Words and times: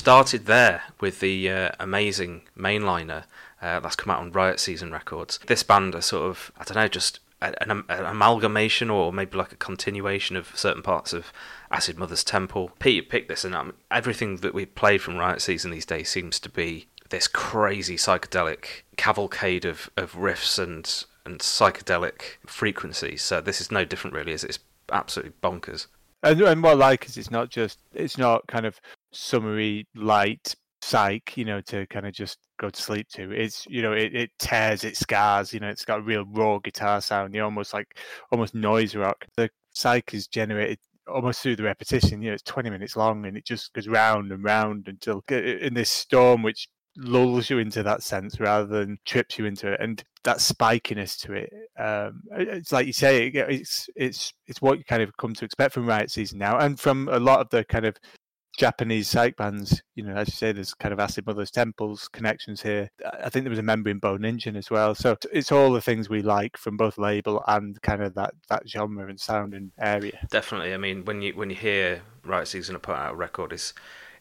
started 0.00 0.46
there 0.46 0.84
with 0.98 1.20
the 1.20 1.50
uh, 1.50 1.70
amazing 1.78 2.40
mainliner 2.56 3.24
uh, 3.60 3.80
that's 3.80 3.96
come 3.96 4.10
out 4.10 4.20
on 4.20 4.32
Riot 4.32 4.58
Season 4.58 4.90
Records. 4.90 5.38
This 5.46 5.62
band 5.62 5.94
are 5.94 6.00
sort 6.00 6.30
of, 6.30 6.50
I 6.56 6.64
don't 6.64 6.76
know, 6.76 6.88
just 6.88 7.20
an, 7.42 7.54
an, 7.60 7.84
amalgamation 7.90 8.88
or 8.88 9.12
maybe 9.12 9.36
like 9.36 9.52
a 9.52 9.56
continuation 9.56 10.36
of 10.36 10.56
certain 10.56 10.82
parts 10.82 11.12
of 11.12 11.34
Acid 11.70 11.98
Mother's 11.98 12.24
Temple. 12.24 12.72
Pete 12.78 13.10
picked 13.10 13.28
this, 13.28 13.44
and 13.44 13.54
um, 13.54 13.74
everything 13.90 14.36
that 14.38 14.54
we 14.54 14.64
played 14.64 15.02
from 15.02 15.18
Riot 15.18 15.42
Season 15.42 15.70
these 15.70 15.84
days 15.84 16.08
seems 16.08 16.40
to 16.40 16.48
be 16.48 16.86
this 17.10 17.28
crazy 17.28 17.96
psychedelic 17.96 18.82
cavalcade 18.96 19.66
of, 19.66 19.90
of 19.98 20.14
riffs 20.14 20.58
and 20.58 21.04
and 21.26 21.40
psychedelic 21.40 22.38
frequencies. 22.46 23.20
So 23.20 23.42
this 23.42 23.60
is 23.60 23.70
no 23.70 23.84
different, 23.84 24.16
really. 24.16 24.32
Is 24.32 24.44
it's 24.44 24.60
absolutely 24.90 25.34
bonkers. 25.42 25.88
And, 26.22 26.40
and 26.40 26.62
what 26.62 26.70
I 26.70 26.74
like 26.74 27.04
is 27.04 27.18
it's 27.18 27.30
not 27.30 27.50
just 27.50 27.78
it's 27.92 28.16
not 28.16 28.46
kind 28.46 28.64
of 28.64 28.80
summery 29.12 29.86
light 29.94 30.54
psych, 30.82 31.36
you 31.36 31.44
know, 31.44 31.60
to 31.62 31.86
kind 31.86 32.06
of 32.06 32.12
just 32.12 32.38
go 32.58 32.70
to 32.70 32.82
sleep 32.82 33.08
to. 33.14 33.30
It's 33.32 33.66
you 33.68 33.82
know, 33.82 33.92
it, 33.92 34.14
it 34.14 34.30
tears, 34.38 34.84
it 34.84 34.96
scars, 34.96 35.52
you 35.52 35.60
know, 35.60 35.68
it's 35.68 35.84
got 35.84 36.00
a 36.00 36.02
real 36.02 36.24
raw 36.26 36.58
guitar 36.58 37.00
sound, 37.00 37.34
you 37.34 37.42
almost 37.42 37.74
like 37.74 37.98
almost 38.32 38.54
noise 38.54 38.94
rock. 38.94 39.26
The 39.36 39.50
psych 39.72 40.14
is 40.14 40.26
generated 40.26 40.78
almost 41.08 41.42
through 41.42 41.56
the 41.56 41.62
repetition, 41.64 42.22
you 42.22 42.28
know, 42.30 42.34
it's 42.34 42.42
twenty 42.42 42.70
minutes 42.70 42.96
long 42.96 43.26
and 43.26 43.36
it 43.36 43.44
just 43.44 43.72
goes 43.72 43.88
round 43.88 44.32
and 44.32 44.44
round 44.44 44.88
until 44.88 45.22
in 45.28 45.74
this 45.74 45.90
storm 45.90 46.42
which 46.42 46.68
lulls 46.96 47.48
you 47.48 47.58
into 47.58 47.82
that 47.82 48.02
sense 48.02 48.40
rather 48.40 48.66
than 48.66 48.98
trips 49.06 49.38
you 49.38 49.46
into 49.46 49.72
it 49.72 49.80
and 49.80 50.02
that 50.24 50.38
spikiness 50.38 51.16
to 51.18 51.32
it 51.32 51.50
um, 51.78 52.20
it's 52.32 52.72
like 52.72 52.86
you 52.86 52.92
say 52.92 53.28
it's 53.28 53.88
it's 53.94 54.32
it's 54.48 54.60
what 54.60 54.76
you 54.76 54.84
kind 54.84 55.02
of 55.02 55.16
come 55.16 55.32
to 55.32 55.44
expect 55.44 55.72
from 55.72 55.86
riot 55.86 56.10
season 56.10 56.38
now 56.38 56.58
and 56.58 56.80
from 56.80 57.08
a 57.12 57.18
lot 57.18 57.40
of 57.40 57.48
the 57.50 57.64
kind 57.64 57.86
of 57.86 57.96
Japanese 58.56 59.08
psych 59.08 59.36
bands, 59.36 59.82
you 59.94 60.02
know, 60.02 60.14
as 60.14 60.28
you 60.28 60.32
say, 60.32 60.52
there's 60.52 60.74
kind 60.74 60.92
of 60.92 61.00
Acid 61.00 61.26
Mother's 61.26 61.50
Temples 61.50 62.08
connections 62.08 62.60
here. 62.60 62.90
I 63.22 63.28
think 63.28 63.44
there 63.44 63.50
was 63.50 63.58
a 63.58 63.62
member 63.62 63.90
in 63.90 63.98
Bone 63.98 64.24
Engine 64.24 64.56
as 64.56 64.70
well. 64.70 64.94
So 64.94 65.16
it's 65.32 65.52
all 65.52 65.72
the 65.72 65.80
things 65.80 66.08
we 66.08 66.22
like 66.22 66.56
from 66.56 66.76
both 66.76 66.98
label 66.98 67.42
and 67.46 67.80
kind 67.82 68.02
of 68.02 68.14
that, 68.14 68.34
that 68.48 68.68
genre 68.68 69.08
and 69.08 69.20
sound 69.20 69.54
and 69.54 69.72
area. 69.78 70.26
Definitely. 70.30 70.74
I 70.74 70.76
mean, 70.76 71.04
when 71.04 71.22
you 71.22 71.32
when 71.32 71.50
you 71.50 71.56
hear 71.56 72.02
Riot 72.24 72.48
Season 72.48 72.74
to 72.74 72.78
put 72.78 72.96
out 72.96 73.12
a 73.12 73.16
record, 73.16 73.52
it's 73.52 73.72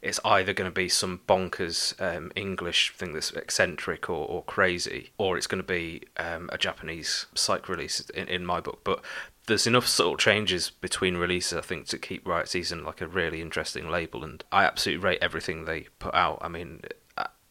it's 0.02 0.20
either 0.24 0.54
going 0.54 0.70
to 0.70 0.74
be 0.74 0.88
some 0.88 1.20
bonkers 1.28 2.00
um, 2.02 2.32
English 2.36 2.94
thing 2.96 3.12
that's 3.14 3.32
eccentric 3.32 4.10
or, 4.10 4.26
or 4.26 4.44
crazy, 4.44 5.12
or 5.18 5.38
it's 5.38 5.48
going 5.48 5.62
to 5.62 5.68
be 5.68 6.04
um, 6.18 6.50
a 6.54 6.58
Japanese 6.58 7.25
psych 7.36 7.68
release 7.68 8.00
in, 8.12 8.28
in 8.28 8.46
my 8.46 8.62
book. 8.62 8.80
But 8.84 9.04
there's 9.50 9.68
enough 9.68 9.88
subtle 9.88 10.16
changes 10.16 10.69
between 10.69 11.18
releases, 11.18 11.57
I 11.57 11.62
think, 11.62 11.88
to 11.88 11.98
keep 11.98 12.25
Riot 12.25 12.48
Season 12.48 12.84
like 12.84 13.01
a 13.01 13.07
really 13.07 13.42
interesting 13.42 13.90
label. 13.90 14.24
And 14.24 14.44
I 14.51 14.63
absolutely 14.63 15.04
rate 15.04 15.19
everything 15.22 15.66
they 15.66 15.88
put 16.00 16.16
out. 16.16 16.40
I 16.42 16.48
mean, 16.48 16.81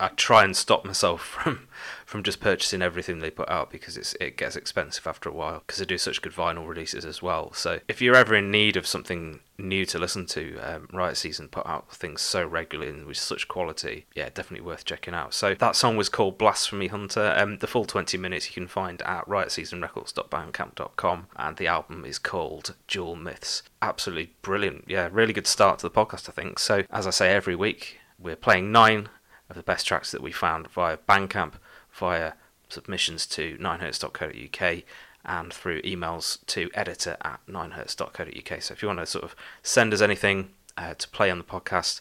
I 0.01 0.09
try 0.09 0.45
and 0.45 0.57
stop 0.57 0.85
myself 0.85 1.21
from 1.43 1.69
from 2.09 2.23
just 2.23 2.41
purchasing 2.41 2.81
everything 2.81 3.19
they 3.19 3.29
put 3.29 3.51
out 3.51 3.71
because 3.71 3.99
it's 3.99 4.15
it 4.15 4.39
gets 4.39 4.57
expensive 4.57 5.07
after 5.07 5.29
a 5.29 5.33
while 5.33 5.59
because 5.59 5.79
they 5.79 5.85
do 5.85 5.99
such 5.99 6.23
good 6.23 6.33
vinyl 6.33 6.67
releases 6.67 7.05
as 7.05 7.21
well. 7.21 7.53
So 7.53 7.81
if 7.87 8.01
you're 8.01 8.17
ever 8.17 8.35
in 8.35 8.51
need 8.51 8.79
of 8.79 8.87
something 8.87 9.41
new 9.59 9.85
to 9.85 9.99
listen 9.99 10.25
to, 10.25 10.59
um, 10.61 10.89
Riot 10.91 11.19
Season 11.19 11.49
put 11.49 11.67
out 11.67 11.95
things 11.95 12.23
so 12.23 12.47
regularly 12.47 12.91
and 12.91 13.05
with 13.05 13.19
such 13.19 13.47
quality. 13.47 14.07
Yeah, 14.15 14.31
definitely 14.33 14.67
worth 14.67 14.87
checking 14.87 15.13
out. 15.13 15.35
So 15.35 15.55
that 15.57 15.77
song 15.77 15.99
was 15.99 16.09
called 16.09 16.39
Blasphemy 16.39 16.87
Hunter. 16.87 17.35
Um, 17.37 17.59
the 17.59 17.67
full 17.67 17.85
20 17.85 18.17
minutes 18.17 18.47
you 18.47 18.55
can 18.55 18.69
find 18.69 19.03
at 19.03 19.27
riotseasonrecords.bandcamp.com 19.27 21.27
and 21.37 21.57
the 21.59 21.67
album 21.67 22.07
is 22.07 22.19
called 22.19 22.75
Dual 22.87 23.17
Myths. 23.17 23.65
Absolutely 23.83 24.33
brilliant. 24.41 24.85
Yeah, 24.89 25.11
really 25.13 25.35
good 25.35 25.47
start 25.47 25.81
to 25.81 25.87
the 25.87 25.91
podcast, 25.91 26.31
I 26.31 26.33
think. 26.33 26.59
So 26.59 26.85
as 26.91 27.07
I 27.07 27.11
say 27.11 27.35
every 27.35 27.55
week, 27.55 28.01
we're 28.19 28.35
playing 28.35 28.73
nine 28.73 29.11
of 29.51 29.57
the 29.57 29.63
best 29.63 29.87
tracks 29.87 30.11
that 30.13 30.23
we 30.23 30.33
found 30.33 30.69
via 30.69 30.97
Bandcamp, 30.97 31.53
via 31.99 32.33
submissions 32.69 33.27
to 33.27 33.57
9hertz.co.uk 33.59 34.83
and 35.25 35.53
through 35.53 35.83
emails 35.83 36.45
to 36.47 36.71
editor 36.75 37.17
at 37.23 37.41
9hertz.co.uk. 37.47 38.63
So 38.63 38.73
if 38.73 38.83
you 38.83 38.89
want 38.89 39.01
to 39.01 39.07
sort 39.07 39.25
of 39.25 39.37
send 39.63 39.93
us 39.93 40.01
anything 40.01 40.51
uh, 40.77 40.95
to 40.95 41.09
play 41.09 41.31
on 41.31 41.39
the 41.39 41.45
podcast, 41.45 42.01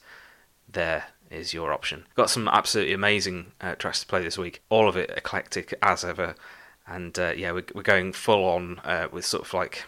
there 0.69 1.05
is 1.29 1.53
your 1.53 1.73
option. 1.73 2.05
Got 2.15 2.29
some 2.29 2.47
absolutely 2.47 2.94
amazing 2.94 3.51
uh, 3.59 3.75
tracks 3.75 4.01
to 4.01 4.07
play 4.07 4.23
this 4.23 4.38
week. 4.38 4.61
All 4.69 4.88
of 4.88 4.95
it 4.95 5.11
eclectic 5.15 5.73
as 5.81 6.05
ever. 6.05 6.35
And 6.85 7.17
uh, 7.19 7.33
yeah, 7.35 7.51
we're, 7.51 7.65
we're 7.73 7.81
going 7.81 8.13
full 8.13 8.45
on 8.45 8.79
uh, 8.83 9.07
with 9.11 9.25
sort 9.25 9.45
of 9.45 9.53
like 9.53 9.85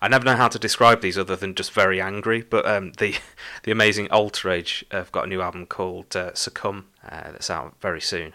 I 0.00 0.08
never 0.08 0.24
know 0.24 0.36
how 0.36 0.48
to 0.48 0.58
describe 0.58 1.00
these 1.00 1.18
other 1.18 1.36
than 1.36 1.54
just 1.54 1.72
very 1.72 2.00
angry. 2.00 2.42
But 2.42 2.66
um, 2.66 2.92
the 2.98 3.16
the 3.62 3.72
amazing 3.72 4.08
Altarage 4.08 4.84
have 4.90 5.12
got 5.12 5.24
a 5.24 5.28
new 5.28 5.42
album 5.42 5.66
called 5.66 6.14
uh, 6.16 6.34
Succumb 6.34 6.86
uh, 7.08 7.32
that's 7.32 7.50
out 7.50 7.76
very 7.80 8.00
soon, 8.00 8.34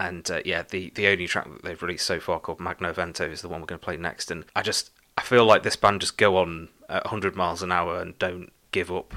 And 0.00 0.28
uh, 0.30 0.40
yeah, 0.46 0.62
the 0.62 0.90
the 0.94 1.06
only 1.08 1.28
track 1.28 1.44
that 1.44 1.62
they've 1.62 1.82
released 1.82 2.06
so 2.06 2.18
far 2.18 2.40
called 2.40 2.58
Magno 2.58 2.90
Evento 2.90 3.30
is 3.30 3.42
the 3.42 3.50
one 3.50 3.60
we're 3.60 3.66
going 3.66 3.78
to 3.78 3.84
play 3.84 3.98
next. 3.98 4.30
And 4.30 4.46
I 4.56 4.62
just 4.62 4.92
I 5.18 5.20
feel 5.20 5.44
like 5.44 5.62
this 5.62 5.76
band 5.76 6.00
just 6.00 6.16
go 6.16 6.38
on 6.38 6.70
at 6.88 7.04
100 7.04 7.36
miles 7.36 7.62
an 7.62 7.70
hour 7.70 8.00
and 8.00 8.18
don't 8.18 8.50
give 8.72 8.90
up. 8.90 9.12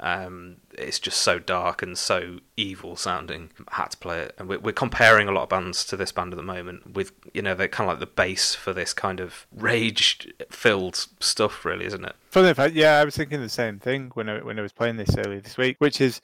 Um, 0.00 0.56
it's 0.72 0.98
just 0.98 1.20
so 1.20 1.38
dark 1.38 1.82
and 1.82 1.98
so 1.98 2.38
evil 2.56 2.96
sounding. 2.96 3.50
I 3.68 3.76
had 3.76 3.90
to 3.90 3.96
play 3.98 4.20
it, 4.20 4.34
and 4.38 4.48
we're, 4.48 4.58
we're, 4.58 4.72
comparing 4.72 5.28
a 5.28 5.32
lot 5.32 5.44
of 5.44 5.48
bands 5.50 5.84
to 5.84 5.96
this 5.96 6.10
band 6.10 6.32
at 6.32 6.38
the 6.38 6.42
moment. 6.42 6.94
With 6.94 7.12
you 7.34 7.42
know, 7.42 7.54
they're 7.54 7.68
kind 7.68 7.88
of 7.88 7.92
like 7.92 8.00
the 8.00 8.12
base 8.12 8.54
for 8.54 8.72
this 8.72 8.94
kind 8.94 9.20
of 9.20 9.46
rage-filled 9.54 11.06
stuff, 11.20 11.64
really, 11.64 11.84
isn't 11.84 12.04
it? 12.04 12.16
Funny 12.30 12.52
fact, 12.54 12.74
yeah, 12.74 12.98
I 12.98 13.04
was 13.04 13.16
thinking 13.16 13.42
the 13.42 13.48
same 13.50 13.78
thing 13.78 14.10
when 14.14 14.30
I 14.30 14.42
when 14.42 14.58
I 14.58 14.62
was 14.62 14.72
playing 14.72 14.96
this 14.96 15.14
earlier 15.16 15.40
this 15.40 15.58
week, 15.58 15.76
which 15.78 16.00
is, 16.00 16.20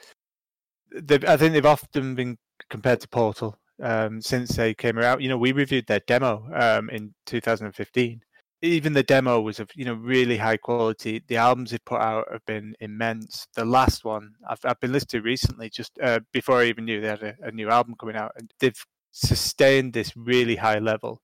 I 0.97 1.37
think 1.37 1.53
they've 1.53 1.65
often 1.65 2.15
been 2.17 2.39
compared 2.71 3.01
to 3.03 3.09
Portal 3.09 3.59
um, 3.83 4.21
since 4.21 4.57
they 4.57 4.75
came 4.75 4.99
out. 4.99 5.23
You 5.23 5.29
know, 5.29 5.39
we 5.39 5.53
reviewed 5.53 5.87
their 5.87 6.01
demo 6.07 6.49
um, 6.55 6.91
in 6.91 7.15
2015, 7.27 8.21
even 8.63 8.93
the 8.93 9.03
demo 9.03 9.41
was 9.41 9.61
of 9.61 9.71
you 9.75 9.85
know 9.85 9.95
really 9.95 10.37
high 10.37 10.57
quality. 10.57 11.23
The 11.29 11.37
albums 11.37 11.71
they 11.71 11.79
put 11.79 12.01
out 12.01 12.27
have 12.33 12.45
been 12.47 12.75
immense. 12.81 13.47
The 13.55 13.65
last 13.65 14.05
one 14.05 14.33
I've, 14.49 14.59
I've 14.65 14.81
been 14.81 14.93
listening 14.93 15.23
to 15.23 15.27
recently, 15.27 15.71
just 15.71 15.93
uh, 16.03 16.21
before 16.33 16.59
I 16.59 16.65
even 16.65 16.85
knew 16.85 17.01
they 17.01 17.09
had 17.09 17.23
a, 17.23 17.35
a, 17.43 17.51
new 17.53 17.71
album 17.71 17.95
coming 17.99 18.17
out, 18.17 18.33
and 18.37 18.51
they've 18.59 18.85
sustained 19.13 19.93
this 19.93 20.17
really 20.17 20.57
high 20.57 20.79
level. 20.79 21.23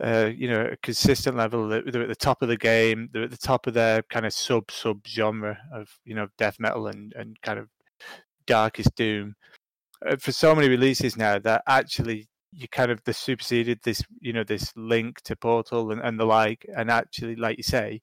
Uh, 0.00 0.30
you 0.32 0.48
know, 0.48 0.60
a 0.72 0.76
consistent 0.76 1.36
level. 1.36 1.68
They're 1.68 2.02
at 2.02 2.08
the 2.08 2.14
top 2.14 2.42
of 2.42 2.48
the 2.48 2.56
game. 2.56 3.08
They're 3.12 3.24
at 3.24 3.32
the 3.32 3.36
top 3.36 3.66
of 3.66 3.74
their 3.74 4.02
kind 4.04 4.26
of 4.26 4.32
sub 4.32 4.70
sub 4.70 5.00
genre 5.06 5.58
of 5.72 5.88
you 6.04 6.14
know 6.14 6.28
death 6.38 6.56
metal 6.60 6.86
and 6.86 7.12
and 7.14 7.36
kind 7.42 7.58
of 7.58 7.68
darkest 8.46 8.94
doom. 8.94 9.34
Uh, 10.06 10.16
for 10.16 10.32
so 10.32 10.54
many 10.54 10.68
releases 10.68 11.16
now 11.16 11.38
that 11.38 11.62
actually 11.66 12.28
you 12.52 12.68
kind 12.68 12.90
of 12.90 13.00
superseded 13.10 13.80
this 13.82 14.02
you 14.20 14.32
know 14.32 14.44
this 14.44 14.72
link 14.76 15.20
to 15.22 15.36
portal 15.36 15.90
and, 15.90 16.00
and 16.00 16.18
the 16.18 16.24
like 16.24 16.64
and 16.76 16.90
actually 16.90 17.36
like 17.36 17.56
you 17.56 17.62
say 17.62 18.00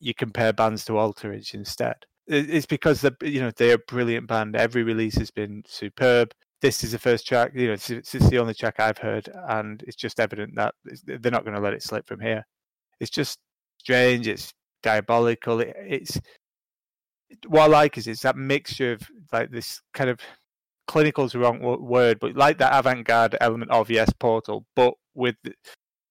you 0.00 0.14
compare 0.14 0.52
bands 0.52 0.84
to 0.84 0.92
Altarage 0.92 1.54
instead. 1.54 1.96
It's 2.26 2.66
because 2.66 3.00
the 3.00 3.14
you 3.22 3.40
know 3.40 3.50
they're 3.56 3.74
a 3.74 3.78
brilliant 3.88 4.28
band. 4.28 4.56
Every 4.56 4.82
release 4.82 5.16
has 5.16 5.30
been 5.30 5.62
superb. 5.66 6.32
This 6.62 6.82
is 6.84 6.92
the 6.92 6.98
first 6.98 7.26
track 7.26 7.52
you 7.54 7.68
know 7.68 7.72
it's, 7.74 7.90
it's 7.90 8.12
the 8.12 8.38
only 8.38 8.54
track 8.54 8.80
i've 8.80 8.96
heard 8.96 9.28
and 9.48 9.82
it's 9.86 9.96
just 9.96 10.18
evident 10.18 10.54
that 10.56 10.74
they're 11.04 11.30
not 11.30 11.44
going 11.44 11.54
to 11.54 11.60
let 11.60 11.74
it 11.74 11.82
slip 11.82 12.06
from 12.06 12.20
here. 12.20 12.46
It's 13.00 13.10
just 13.10 13.38
strange. 13.78 14.28
It's 14.28 14.52
diabolical. 14.82 15.60
It, 15.60 15.74
it's 15.76 16.20
what 17.48 17.62
i 17.62 17.66
like 17.66 17.98
is 17.98 18.06
it's 18.06 18.22
that 18.22 18.36
mixture 18.36 18.92
of 18.92 19.02
like 19.32 19.50
this 19.50 19.80
kind 19.92 20.08
of 20.08 20.20
clinical 20.86 21.24
is 21.24 21.32
the 21.32 21.38
wrong 21.38 21.60
word, 21.60 22.18
but 22.20 22.36
like 22.36 22.58
that 22.58 22.78
avant-garde 22.78 23.36
element 23.40 23.70
of 23.70 23.90
yes, 23.90 24.10
Portal, 24.18 24.66
but 24.74 24.94
with 25.14 25.36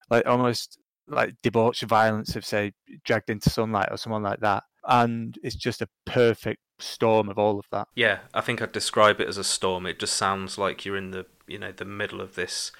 like 0.09 0.25
almost 0.27 0.77
like 1.07 1.35
debauched 1.41 1.83
violence 1.83 2.35
of 2.35 2.45
say 2.45 2.71
dragged 3.03 3.29
into 3.29 3.49
sunlight 3.49 3.89
or 3.91 3.97
someone 3.97 4.23
like 4.23 4.39
that 4.39 4.63
and 4.85 5.37
it's 5.43 5.55
just 5.55 5.81
a 5.81 5.89
perfect 6.05 6.61
storm 6.79 7.29
of 7.29 7.37
all 7.37 7.59
of 7.59 7.65
that. 7.71 7.87
Yeah 7.95 8.19
i 8.33 8.41
think 8.41 8.61
i'd 8.61 8.71
describe 8.71 9.19
it 9.19 9.27
as 9.27 9.37
a 9.37 9.43
storm. 9.43 9.85
It 9.85 9.99
just 9.99 10.15
sounds 10.15 10.57
like 10.57 10.85
you're 10.85 10.97
in 10.97 11.11
the 11.11 11.25
you 11.47 11.59
know 11.59 11.71
the 11.71 11.85
middle 11.85 12.21
of 12.21 12.35
this 12.35 12.71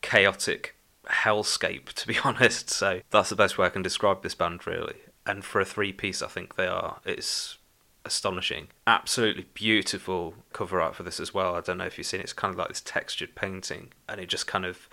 chaotic 0.00 0.76
hellscape 1.08 1.92
to 1.92 2.06
be 2.06 2.18
honest 2.24 2.70
so 2.70 3.00
that's 3.10 3.30
the 3.30 3.36
best 3.36 3.58
way 3.58 3.66
i 3.66 3.70
can 3.70 3.82
describe 3.82 4.22
this 4.22 4.34
band 4.34 4.66
really. 4.66 4.96
And 5.26 5.44
for 5.44 5.60
a 5.60 5.64
three 5.64 5.92
piece 5.92 6.22
i 6.22 6.26
think 6.26 6.56
they 6.56 6.66
are. 6.66 7.00
It's 7.04 7.57
astonishing. 8.04 8.68
Absolutely 8.86 9.46
beautiful 9.54 10.34
cover 10.52 10.80
art 10.80 10.94
for 10.94 11.02
this 11.02 11.20
as 11.20 11.34
well. 11.34 11.54
I 11.54 11.60
don't 11.60 11.78
know 11.78 11.86
if 11.86 11.98
you've 11.98 12.06
seen 12.06 12.20
it. 12.20 12.24
It's 12.24 12.32
kind 12.32 12.52
of 12.52 12.58
like 12.58 12.68
this 12.68 12.80
textured 12.80 13.34
painting, 13.34 13.92
and 14.08 14.20
it 14.20 14.28
just 14.28 14.46
kind 14.46 14.64
of 14.64 14.88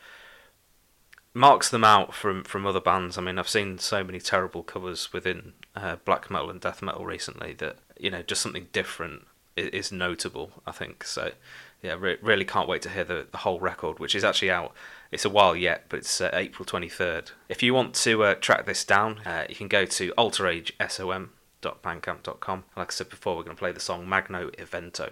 marks 1.34 1.70
them 1.70 1.84
out 1.84 2.14
from 2.14 2.44
from 2.44 2.66
other 2.66 2.80
bands. 2.80 3.18
I 3.18 3.22
mean, 3.22 3.38
I've 3.40 3.50
seen 3.50 3.78
so 3.78 4.04
many 4.04 4.20
terrible 4.20 4.64
covers 4.64 5.14
within 5.14 5.54
uh, 5.76 5.98
black 6.06 6.30
metal 6.30 6.50
and 6.50 6.60
death 6.60 6.82
metal 6.82 7.06
recently 7.06 7.54
that 7.54 7.78
you 8.00 8.10
know 8.10 8.22
just 8.22 8.42
something 8.42 8.68
different 8.72 9.26
is, 9.56 9.92
notable. 9.92 10.52
I 10.66 10.72
think 10.72 11.04
so. 11.04 11.32
Yeah, 11.82 11.96
re- 12.00 12.18
really 12.22 12.46
can't 12.46 12.68
wait 12.68 12.82
to 12.82 12.90
hear 12.90 13.04
the, 13.04 13.28
the 13.32 13.40
whole 13.40 13.60
record, 13.60 14.00
which 14.00 14.16
is 14.16 14.24
actually 14.24 14.52
out. 14.52 14.74
It's 15.12 15.24
a 15.24 15.30
while 15.30 15.56
yet, 15.56 15.86
but 15.88 16.00
it's 16.00 16.20
uh, 16.20 16.30
April 16.34 16.66
23rd. 16.66 17.32
If 17.48 17.62
you 17.62 17.74
want 17.74 17.94
to 17.96 18.24
uh, 18.24 18.36
track 18.36 18.66
this 18.66 18.84
down, 18.84 19.20
uh, 19.20 19.46
you 19.48 19.56
can 19.56 19.68
go 19.68 19.86
to 19.86 20.12
Altarage 20.18 20.72
SOM 20.90 21.30
www.bandcamp.com. 21.30 21.35
Like 22.76 22.90
I 22.90 22.92
said 22.92 23.10
before, 23.10 23.36
we're 23.36 23.44
going 23.44 23.56
to 23.56 23.60
play 23.60 23.72
the 23.72 23.80
song 23.80 24.08
Magno 24.08 24.50
Evento. 24.58 25.12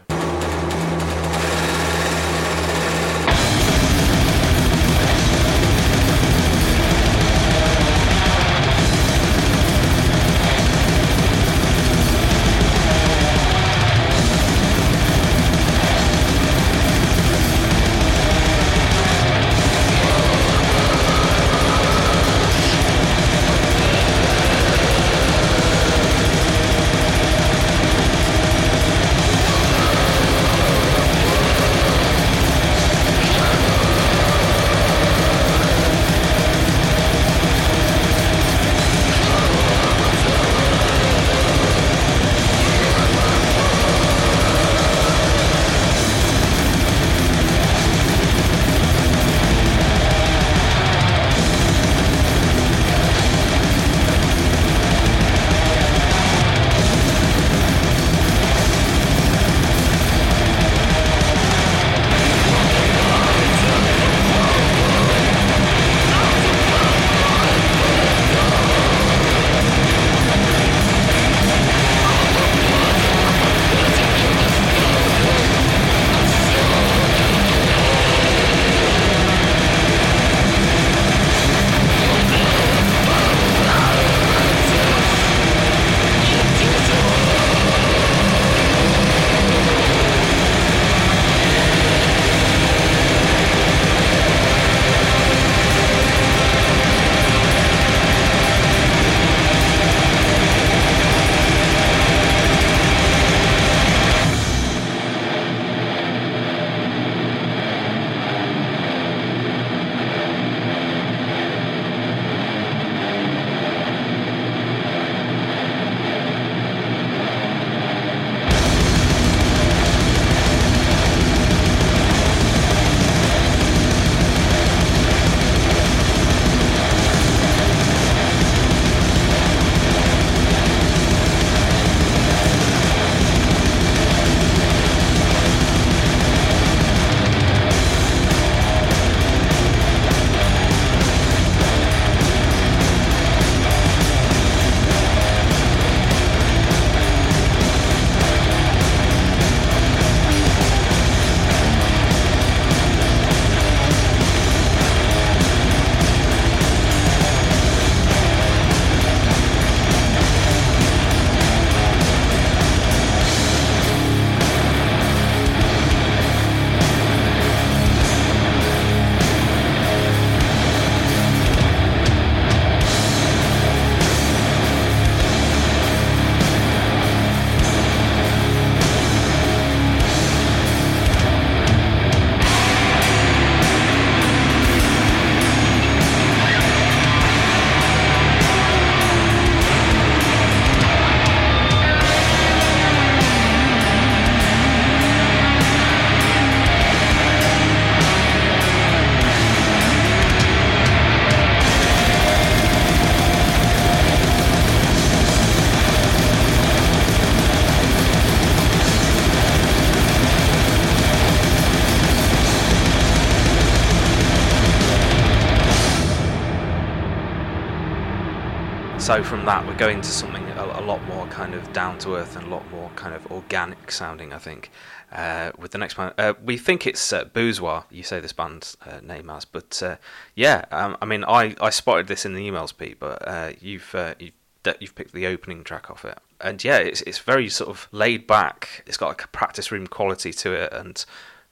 So 219.14 219.22
from 219.22 219.46
that, 219.46 219.64
we're 219.68 219.78
going 219.78 220.02
to 220.02 220.10
something 220.10 220.44
a, 220.44 220.64
a 220.64 220.82
lot 220.82 221.00
more 221.04 221.28
kind 221.28 221.54
of 221.54 221.72
down 221.72 222.00
to 222.00 222.16
earth 222.16 222.36
and 222.36 222.48
a 222.48 222.50
lot 222.50 222.68
more 222.72 222.90
kind 222.96 223.14
of 223.14 223.32
organic 223.32 223.92
sounding. 223.92 224.34
I 224.34 224.40
think 224.40 224.72
uh, 225.12 225.52
with 225.56 225.70
the 225.70 225.78
next 225.78 226.00
one, 226.00 226.14
uh, 226.18 226.34
we 226.44 226.58
think 226.58 226.88
it's 226.88 227.14
uh, 227.14 227.26
BOOZEWA. 227.26 227.84
You 227.92 228.02
say 228.02 228.20
this 228.20 228.34
band's 228.34 228.76
uh, 228.84 229.02
name 229.04 229.30
as, 229.30 229.46
but 229.46 229.84
uh, 229.84 229.98
yeah, 230.34 230.66
um, 230.72 230.98
I 231.00 231.06
mean, 231.06 231.24
I, 231.26 231.56
I 231.62 231.70
spotted 231.70 232.08
this 232.08 232.26
in 232.26 232.34
the 232.34 232.50
emails, 232.50 232.76
Pete, 232.76 233.00
but 233.00 233.22
uh, 233.28 233.52
you've 233.62 233.96
you've 234.18 234.34
you've 234.80 234.96
picked 234.96 235.14
the 235.14 235.28
opening 235.28 235.64
track 235.64 235.92
off 235.92 236.06
it, 236.06 236.18
and 236.42 236.64
yeah, 236.64 236.80
it's 236.80 237.02
it's 237.04 237.20
very 237.20 237.50
sort 237.50 237.70
of 237.70 237.88
laid 237.92 238.26
back. 238.26 238.82
It's 238.88 238.98
got 238.98 239.10
like 239.10 239.26
a 239.26 239.28
practice 239.28 239.72
room 239.72 239.86
quality 239.86 240.34
to 240.34 240.54
it, 240.54 240.74
and 240.74 241.06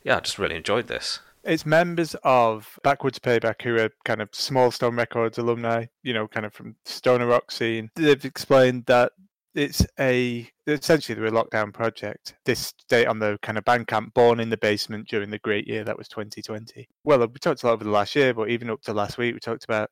yeah, 0.03 0.17
I 0.17 0.19
just 0.21 0.39
really 0.39 0.55
enjoyed 0.55 0.87
this. 0.87 1.19
It's 1.43 1.65
members 1.65 2.15
of 2.23 2.77
Backwoods 2.83 3.19
Payback 3.19 3.61
who 3.63 3.77
are 3.77 3.89
kind 4.05 4.21
of 4.21 4.29
Small 4.31 4.71
Stone 4.71 4.95
Records 4.95 5.37
alumni, 5.37 5.85
you 6.03 6.13
know, 6.13 6.27
kind 6.27 6.45
of 6.45 6.53
from 6.53 6.75
Stoner 6.85 7.25
Rock 7.27 7.51
scene. 7.51 7.89
They've 7.95 8.23
explained 8.23 8.85
that 8.85 9.11
it's 9.55 9.85
a 9.99 10.47
essentially 10.67 11.15
they're 11.15 11.25
a 11.25 11.31
lockdown 11.31 11.73
project. 11.73 12.35
This 12.45 12.73
date 12.87 13.07
on 13.07 13.19
the 13.19 13.37
kind 13.41 13.57
of 13.57 13.65
Bandcamp 13.65 14.13
born 14.13 14.39
in 14.39 14.49
the 14.49 14.57
basement 14.57 15.07
during 15.09 15.29
the 15.29 15.39
great 15.39 15.67
year 15.67 15.83
that 15.83 15.97
was 15.97 16.07
2020. 16.07 16.87
Well, 17.03 17.19
we 17.19 17.39
talked 17.39 17.63
a 17.63 17.67
lot 17.67 17.73
over 17.73 17.83
the 17.83 17.89
last 17.89 18.15
year, 18.15 18.33
but 18.33 18.49
even 18.49 18.69
up 18.69 18.81
to 18.83 18.93
last 18.93 19.17
week, 19.17 19.33
we 19.33 19.39
talked 19.39 19.63
about 19.63 19.89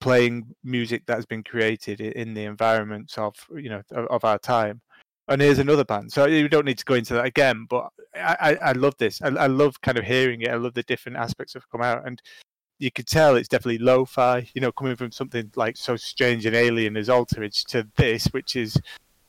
playing 0.00 0.54
music 0.64 1.04
that 1.06 1.16
has 1.16 1.26
been 1.26 1.42
created 1.42 2.00
in 2.00 2.32
the 2.34 2.44
environments 2.44 3.18
of 3.18 3.34
you 3.54 3.68
know 3.68 3.82
of 3.90 4.24
our 4.24 4.38
time 4.38 4.80
and 5.30 5.40
here's 5.40 5.58
another 5.58 5.84
band. 5.84 6.12
So 6.12 6.26
you 6.26 6.48
don't 6.48 6.66
need 6.66 6.78
to 6.78 6.84
go 6.84 6.94
into 6.94 7.14
that 7.14 7.24
again, 7.24 7.66
but 7.68 7.88
I, 8.14 8.36
I, 8.40 8.54
I 8.54 8.72
love 8.72 8.96
this. 8.98 9.22
I, 9.22 9.28
I, 9.28 9.46
love 9.46 9.80
kind 9.80 9.96
of 9.96 10.04
hearing 10.04 10.42
it. 10.42 10.50
I 10.50 10.56
love 10.56 10.74
the 10.74 10.82
different 10.82 11.16
aspects 11.16 11.52
that 11.52 11.62
have 11.62 11.70
come 11.70 11.82
out, 11.82 12.06
and 12.06 12.20
you 12.78 12.90
could 12.90 13.06
tell 13.06 13.36
it's 13.36 13.48
definitely 13.48 13.78
lo-fi. 13.78 14.48
You 14.54 14.60
know, 14.60 14.72
coming 14.72 14.96
from 14.96 15.12
something 15.12 15.50
like 15.54 15.76
so 15.76 15.96
strange 15.96 16.46
and 16.46 16.56
alien 16.56 16.96
as 16.96 17.08
Altarage 17.08 17.64
to 17.68 17.86
this, 17.96 18.26
which 18.26 18.56
is 18.56 18.76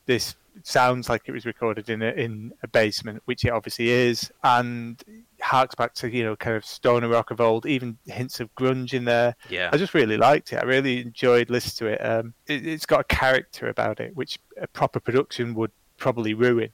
this 0.06 0.34
sounds 0.64 1.08
like 1.08 1.22
it 1.26 1.32
was 1.32 1.46
recorded 1.46 1.88
in 1.88 2.02
a 2.02 2.10
in 2.10 2.52
a 2.62 2.68
basement, 2.68 3.22
which 3.26 3.44
it 3.44 3.50
obviously 3.50 3.88
is, 3.88 4.30
and 4.42 5.02
harks 5.40 5.74
back 5.74 5.94
to 5.94 6.10
you 6.10 6.24
know 6.24 6.34
kind 6.34 6.56
of 6.56 6.64
stoner 6.64 7.08
rock 7.08 7.30
of 7.30 7.40
old, 7.40 7.64
even 7.64 7.96
hints 8.06 8.40
of 8.40 8.52
grunge 8.56 8.92
in 8.92 9.04
there. 9.04 9.36
Yeah, 9.48 9.70
I 9.72 9.76
just 9.76 9.94
really 9.94 10.16
liked 10.16 10.52
it. 10.52 10.56
I 10.56 10.64
really 10.64 11.00
enjoyed 11.00 11.48
listening 11.48 11.90
to 11.90 11.94
it. 11.94 12.04
Um, 12.04 12.34
it 12.48 12.64
has 12.64 12.86
got 12.86 13.00
a 13.00 13.04
character 13.04 13.68
about 13.68 14.00
it, 14.00 14.16
which 14.16 14.38
a 14.60 14.66
proper 14.66 14.98
production 14.98 15.54
would 15.54 15.70
probably 16.02 16.34
ruin. 16.34 16.70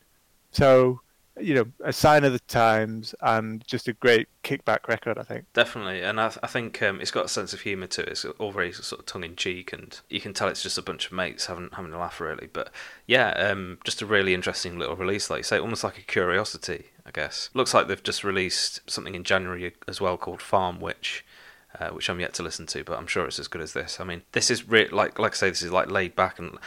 So, 0.53 1.03
you 1.39 1.55
know, 1.55 1.67
a 1.85 1.93
sign 1.93 2.25
of 2.25 2.33
the 2.33 2.39
times 2.39 3.15
and 3.21 3.63
just 3.67 3.87
a 3.87 3.93
great 3.93 4.27
kickback 4.43 4.89
record, 4.89 5.19
I 5.19 5.23
think. 5.23 5.45
Definitely, 5.53 6.01
and 6.01 6.19
I, 6.19 6.33
I 6.43 6.47
think 6.47 6.83
um, 6.83 6.99
it's 7.03 7.11
got 7.11 7.27
a 7.27 7.29
sense 7.29 7.53
of 7.53 7.61
humour 7.61 7.89
to 7.89 8.01
it. 8.01 8.09
It's 8.09 8.25
all 8.25 8.53
very 8.53 8.73
sort 8.73 9.01
of 9.01 9.05
tongue 9.05 9.25
in 9.25 9.37
cheek, 9.37 9.71
and 9.75 10.01
you 10.09 10.19
can 10.19 10.33
tell 10.33 10.49
it's 10.49 10.63
just 10.63 10.79
a 10.79 10.83
bunch 10.83 11.05
of 11.07 11.13
mates 11.13 11.45
having 11.45 11.69
having 11.75 11.93
a 11.93 11.99
laugh, 11.99 12.21
really. 12.21 12.49
But 12.51 12.73
yeah, 13.07 13.33
um, 13.33 13.79
just 13.85 14.01
a 14.01 14.07
really 14.07 14.33
interesting 14.33 14.79
little 14.79 14.97
release, 14.97 15.29
like 15.29 15.41
you 15.41 15.45
say, 15.45 15.59
almost 15.59 15.85
like 15.85 15.99
a 15.99 16.03
curiosity, 16.03 16.87
I 17.05 17.11
guess. 17.11 17.51
Looks 17.53 17.75
like 17.75 17.87
they've 17.87 18.03
just 18.03 18.25
released 18.25 18.81
something 18.91 19.15
in 19.15 19.25
January 19.25 19.75
as 19.87 20.01
well 20.01 20.17
called 20.17 20.41
Farm 20.41 20.81
Witch. 20.81 21.25
Uh, 21.79 21.91
which 21.91 22.09
I'm 22.09 22.19
yet 22.19 22.33
to 22.35 22.43
listen 22.43 22.65
to, 22.69 22.83
but 22.83 22.99
I'm 22.99 23.07
sure 23.07 23.27
it's 23.27 23.39
as 23.39 23.47
good 23.47 23.61
as 23.61 23.75
this. 23.75 24.01
I 24.01 24.05
mean, 24.05 24.23
this 24.33 24.51
is 24.51 24.67
re- 24.67 24.89
like 24.89 25.19
like 25.19 25.33
I 25.33 25.37
say, 25.37 25.49
this 25.51 25.61
is 25.61 25.71
like 25.71 25.91
laid 25.91 26.17
back 26.17 26.39
and 26.39 26.59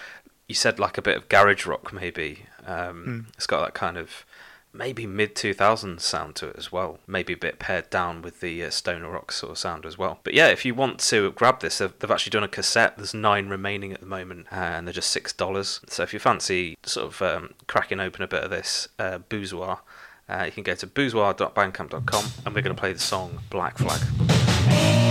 you 0.52 0.56
said 0.56 0.80
like 0.80 0.98
a 0.98 1.02
bit 1.02 1.16
of 1.16 1.30
garage 1.30 1.66
rock 1.66 1.94
maybe. 1.94 2.46
Um, 2.66 3.26
mm. 3.30 3.34
It's 3.38 3.48
got 3.48 3.64
that 3.64 3.74
kind 3.74 3.98
of 3.98 4.26
maybe 4.74 5.08
mid 5.08 5.34
2000s 5.34 6.02
sound 6.02 6.36
to 6.36 6.50
it 6.50 6.58
as 6.58 6.74
well. 6.74 7.00
Maybe 7.08 7.32
a 7.32 7.38
bit 7.38 7.58
pared 7.58 7.90
down 7.90 8.22
with 8.22 8.42
the 8.42 8.66
uh, 8.66 8.70
stoner 8.70 9.10
rock 9.10 9.32
sort 9.32 9.54
of 9.54 9.58
sound 9.58 9.86
as 9.86 9.98
well. 9.98 10.20
But 10.26 10.34
yeah, 10.34 10.48
if 10.48 10.66
you 10.66 10.76
want 10.76 11.00
to 11.00 11.32
grab 11.32 11.62
this, 11.62 11.78
they've, 11.78 11.98
they've 12.00 12.12
actually 12.12 12.32
done 12.32 12.44
a 12.44 12.50
cassette. 12.50 12.98
There's 12.98 13.14
nine 13.14 13.48
remaining 13.48 13.94
at 13.94 14.02
the 14.02 14.06
moment, 14.06 14.48
uh, 14.52 14.56
and 14.56 14.86
they're 14.86 14.94
just 14.94 15.12
six 15.12 15.32
dollars. 15.32 15.80
So 15.88 16.04
if 16.04 16.14
you 16.14 16.20
fancy 16.20 16.78
sort 16.84 17.08
of 17.08 17.22
um, 17.22 17.54
cracking 17.68 18.02
open 18.02 18.22
a 18.22 18.28
bit 18.28 18.44
of 18.44 18.50
this 18.50 18.90
uh, 19.00 19.20
BOOZEWA, 19.30 19.80
uh, 20.28 20.44
you 20.46 20.52
can 20.52 20.64
go 20.64 20.76
to 20.76 20.86
boozewa.bandcamp.com, 20.86 22.26
and 22.46 22.54
we're 22.54 22.62
going 22.62 22.76
to 22.76 22.80
play 22.80 22.92
the 22.92 23.00
song 23.00 23.40
Black 23.50 23.78
Flag. 23.78 25.11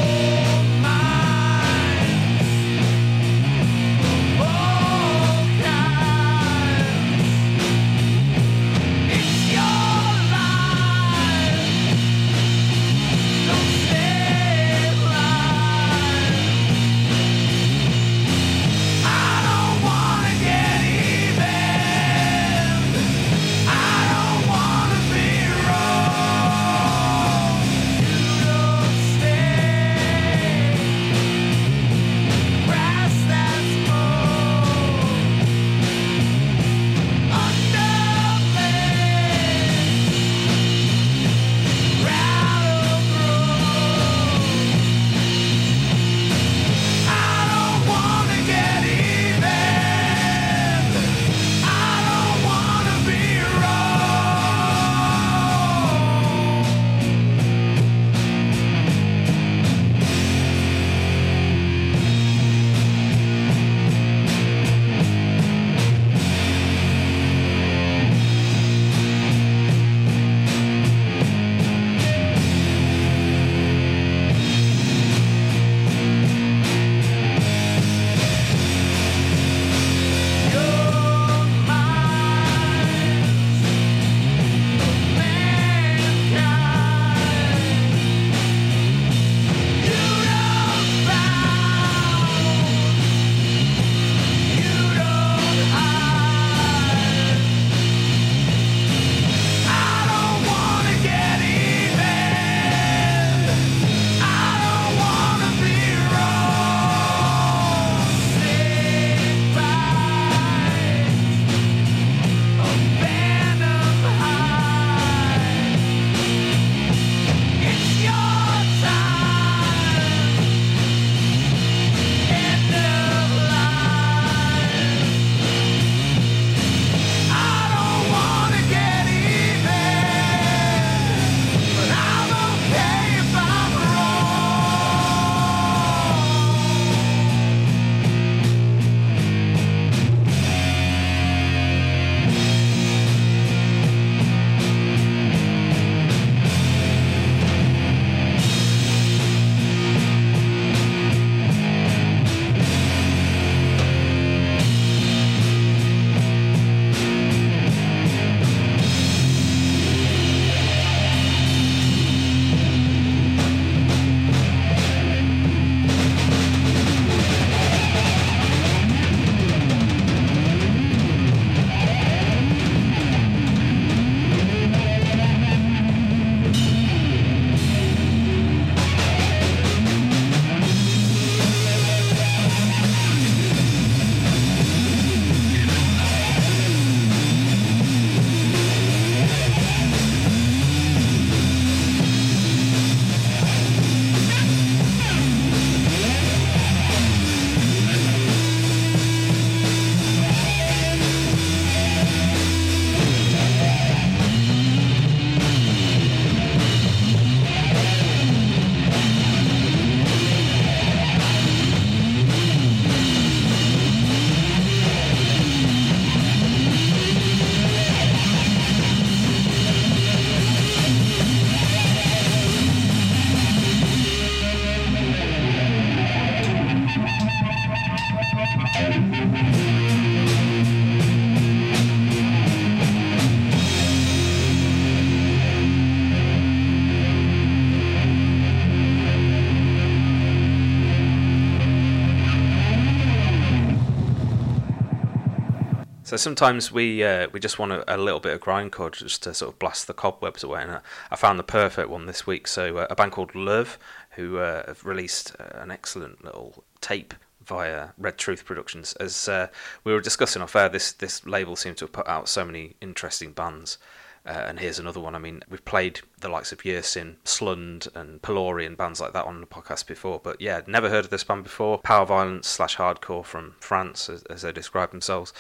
So 246.11 246.16
sometimes 246.16 246.73
we 246.73 247.05
uh, 247.05 247.29
we 247.31 247.38
just 247.38 247.61
want 247.61 247.70
a, 247.70 247.94
a, 247.94 247.96
little 247.96 248.18
bit 248.18 248.33
of 248.33 248.40
grindcore 248.40 248.90
just 248.90 249.23
to 249.23 249.33
sort 249.33 249.53
of 249.53 249.61
blast 249.61 249.87
the 249.87 249.94
cobwebs 249.94 250.42
away, 250.42 250.61
and 250.61 250.73
I, 250.73 250.81
I 251.12 251.14
found 251.14 251.38
the 251.38 251.44
perfect 251.44 251.88
one 251.88 252.07
this 252.07 252.27
week. 252.27 252.49
So 252.49 252.79
uh, 252.79 252.88
a 252.90 252.96
band 252.96 253.12
called 253.12 253.33
LØVVE, 253.35 253.77
who 254.16 254.38
uh, 254.38 254.66
have 254.66 254.85
released 254.85 255.37
uh, 255.38 255.61
an 255.61 255.70
excellent 255.70 256.25
little 256.25 256.64
tape 256.81 257.14
via 257.46 257.90
Red 257.96 258.18
Truth 258.18 258.44
Productions. 258.44 258.92
As 258.94 259.29
uh, 259.29 259.46
we 259.85 259.92
were 259.92 260.01
discussing 260.01 260.42
off 260.42 260.57
air, 260.57 260.68
this 260.68 260.90
this 260.90 261.25
label 261.27 261.55
seems 261.55 261.79
to 261.79 261.85
have 261.85 261.92
put 261.92 262.09
out 262.09 262.29
so 262.29 262.44
many 262.44 262.75
interesting 262.81 263.31
bands. 263.31 263.79
Uh, 264.27 264.44
and 264.49 264.61
here's 264.61 264.79
another 264.79 265.01
one. 265.01 265.14
I 265.14 265.18
mean, 265.18 265.42
we've 265.49 265.64
played 265.64 266.01
the 266.18 266.29
likes 266.29 266.53
of 266.53 266.59
Yersin, 266.59 267.16
Slund, 267.25 267.88
and 267.96 268.20
Pelori 268.20 268.66
and 268.66 268.77
bands 268.77 269.01
like 269.01 269.14
that 269.14 269.25
on 269.25 269.40
the 269.40 269.46
podcast 269.46 269.87
before. 269.87 270.20
But 270.23 270.40
yeah, 270.40 270.61
never 270.66 270.90
heard 270.90 271.07
of 271.07 271.11
this 271.11 271.25
band 271.25 271.42
before. 271.42 271.79
Power 271.79 272.05
violence 272.05 272.46
slash 272.46 272.77
hardcore 272.77 273.25
from 273.25 273.55
France, 273.61 274.11
as, 274.11 274.23
as, 274.25 274.42
they 274.42 274.53
describe 274.53 274.90
themselves. 274.90 275.33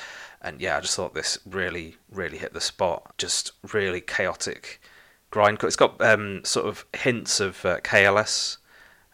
And 0.42 0.60
yeah, 0.60 0.76
I 0.76 0.80
just 0.80 0.96
thought 0.96 1.14
this 1.14 1.38
really, 1.44 1.96
really 2.10 2.38
hit 2.38 2.54
the 2.54 2.60
spot. 2.60 3.14
Just 3.18 3.52
really 3.72 4.00
chaotic 4.00 4.80
grindcore. 5.30 5.64
It's 5.64 5.76
got 5.76 6.00
um, 6.00 6.44
sort 6.44 6.66
of 6.66 6.86
hints 6.96 7.40
of 7.40 7.64
uh, 7.64 7.80
KLS 7.80 8.56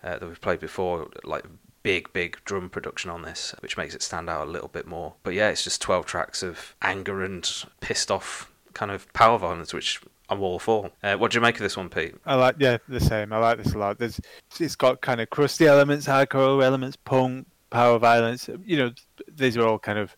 uh, 0.04 0.18
that 0.18 0.26
we've 0.26 0.40
played 0.40 0.60
before, 0.60 1.08
like 1.24 1.44
big, 1.82 2.12
big 2.12 2.38
drum 2.44 2.68
production 2.68 3.10
on 3.10 3.22
this, 3.22 3.54
which 3.60 3.76
makes 3.76 3.94
it 3.94 4.02
stand 4.02 4.28
out 4.28 4.46
a 4.46 4.50
little 4.50 4.68
bit 4.68 4.86
more. 4.86 5.14
But 5.22 5.34
yeah, 5.34 5.48
it's 5.48 5.64
just 5.64 5.80
12 5.82 6.06
tracks 6.06 6.42
of 6.42 6.74
anger 6.82 7.22
and 7.24 7.48
pissed 7.80 8.10
off 8.10 8.50
kind 8.74 8.90
of 8.90 9.12
power 9.12 9.38
violence, 9.38 9.72
which 9.72 10.00
I'm 10.28 10.42
all 10.42 10.58
for. 10.58 10.90
Uh, 11.02 11.16
what 11.16 11.30
do 11.30 11.38
you 11.38 11.42
make 11.42 11.56
of 11.56 11.60
this 11.60 11.76
one, 11.76 11.88
Pete? 11.88 12.14
I 12.24 12.34
like, 12.34 12.56
yeah, 12.58 12.78
the 12.88 13.00
same. 13.00 13.32
I 13.32 13.38
like 13.38 13.62
this 13.62 13.74
a 13.74 13.78
lot. 13.78 13.98
There's, 13.98 14.20
it's 14.58 14.76
got 14.76 15.00
kind 15.00 15.20
of 15.20 15.30
crusty 15.30 15.66
elements, 15.66 16.06
hardcore 16.06 16.62
elements, 16.62 16.96
punk, 16.96 17.46
power 17.70 17.98
violence. 17.98 18.50
You 18.64 18.76
know, 18.76 18.90
these 19.32 19.56
are 19.56 19.66
all 19.66 19.78
kind 19.78 19.98
of, 19.98 20.16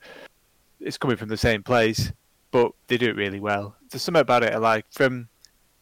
it's 0.80 0.98
coming 0.98 1.16
from 1.16 1.28
the 1.28 1.36
same 1.36 1.62
place, 1.62 2.12
but 2.50 2.72
they 2.86 2.96
do 2.96 3.08
it 3.08 3.16
really 3.16 3.40
well. 3.40 3.76
There's 3.90 4.02
something 4.02 4.20
about 4.20 4.42
it 4.42 4.58
like. 4.60 4.86
From 4.90 5.28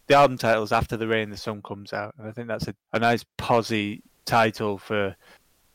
the 0.07 0.15
album 0.15 0.39
titles, 0.39 0.73
After 0.73 0.97
the 0.97 1.09
Rain, 1.09 1.31
the 1.31 1.37
Sun 1.37 1.63
Comes 1.63 1.93
Out, 1.93 2.15
and 2.19 2.29
I 2.29 2.33
think 2.33 2.49
that's 2.49 2.69
a, 2.69 2.75
a 2.93 2.99
nice 2.99 3.25
posy 3.37 4.03
title 4.25 4.79
for 4.79 5.17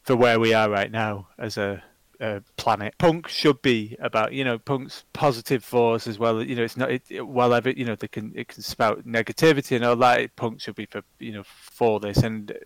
for 0.03 0.15
where 0.15 0.39
we 0.39 0.53
are 0.53 0.69
right 0.69 0.91
now 0.91 1.27
as 1.37 1.57
a, 1.57 1.81
a, 2.19 2.41
planet. 2.57 2.95
Punk 2.97 3.27
should 3.27 3.61
be 3.61 3.95
about 3.99 4.33
you 4.33 4.43
know 4.43 4.57
punk's 4.57 5.05
positive 5.13 5.63
force 5.63 6.07
as 6.07 6.19
well. 6.19 6.43
You 6.43 6.55
know 6.55 6.63
it's 6.63 6.77
not 6.77 6.91
it, 6.91 7.03
it, 7.09 7.27
while 7.27 7.53
ever 7.53 7.71
you 7.71 7.85
know 7.85 7.95
they 7.95 8.07
can 8.07 8.31
it 8.35 8.47
can 8.47 8.63
spout 8.63 9.05
negativity 9.05 9.75
and 9.75 9.85
all 9.85 9.95
that. 9.97 10.35
Punk 10.35 10.61
should 10.61 10.75
be 10.75 10.85
for 10.85 11.01
you 11.19 11.33
know 11.33 11.43
for 11.45 11.99
this 11.99 12.17
and 12.17 12.57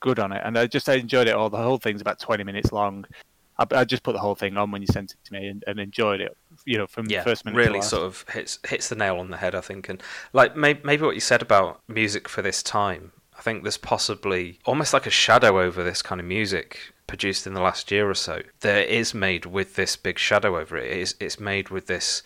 good 0.00 0.18
on 0.18 0.32
it. 0.32 0.42
And 0.44 0.58
I 0.58 0.66
just 0.66 0.88
I 0.88 0.94
enjoyed 0.94 1.28
it 1.28 1.34
all. 1.34 1.50
The 1.50 1.56
whole 1.56 1.78
thing's 1.78 2.00
about 2.00 2.20
twenty 2.20 2.44
minutes 2.44 2.72
long. 2.72 3.06
I, 3.62 3.80
I 3.80 3.84
just 3.84 4.02
put 4.02 4.12
the 4.12 4.18
whole 4.18 4.34
thing 4.34 4.56
on 4.56 4.70
when 4.70 4.82
you 4.82 4.88
sent 4.88 5.12
it 5.12 5.18
to 5.24 5.32
me 5.32 5.48
and, 5.48 5.64
and 5.66 5.78
enjoyed 5.78 6.20
it. 6.20 6.36
You 6.64 6.78
know 6.78 6.86
from 6.86 7.06
yeah, 7.06 7.22
first 7.22 7.44
minute. 7.44 7.58
It 7.58 7.66
really 7.66 7.82
sort 7.82 8.04
of 8.04 8.24
hits 8.32 8.58
hits 8.66 8.88
the 8.88 8.96
nail 8.96 9.18
on 9.18 9.30
the 9.30 9.36
head. 9.36 9.54
I 9.54 9.60
think 9.60 9.88
and 9.88 10.02
like 10.32 10.56
maybe, 10.56 10.80
maybe 10.84 11.04
what 11.04 11.14
you 11.14 11.20
said 11.20 11.42
about 11.42 11.80
music 11.88 12.28
for 12.28 12.42
this 12.42 12.62
time 12.62 13.12
I 13.42 13.42
think 13.42 13.64
there's 13.64 13.76
possibly 13.76 14.60
almost 14.64 14.92
like 14.92 15.04
a 15.04 15.10
shadow 15.10 15.60
over 15.60 15.82
this 15.82 16.00
kind 16.00 16.20
of 16.20 16.26
music 16.28 16.92
produced 17.08 17.44
in 17.44 17.54
the 17.54 17.60
last 17.60 17.90
year 17.90 18.08
or 18.08 18.14
so 18.14 18.42
that 18.60 18.88
is 18.88 19.14
made 19.14 19.46
with 19.46 19.74
this 19.74 19.96
big 19.96 20.16
shadow 20.16 20.58
over 20.58 20.76
it. 20.76 20.96
It's, 20.96 21.14
it's 21.18 21.40
made 21.40 21.68
with 21.68 21.88
this 21.88 22.22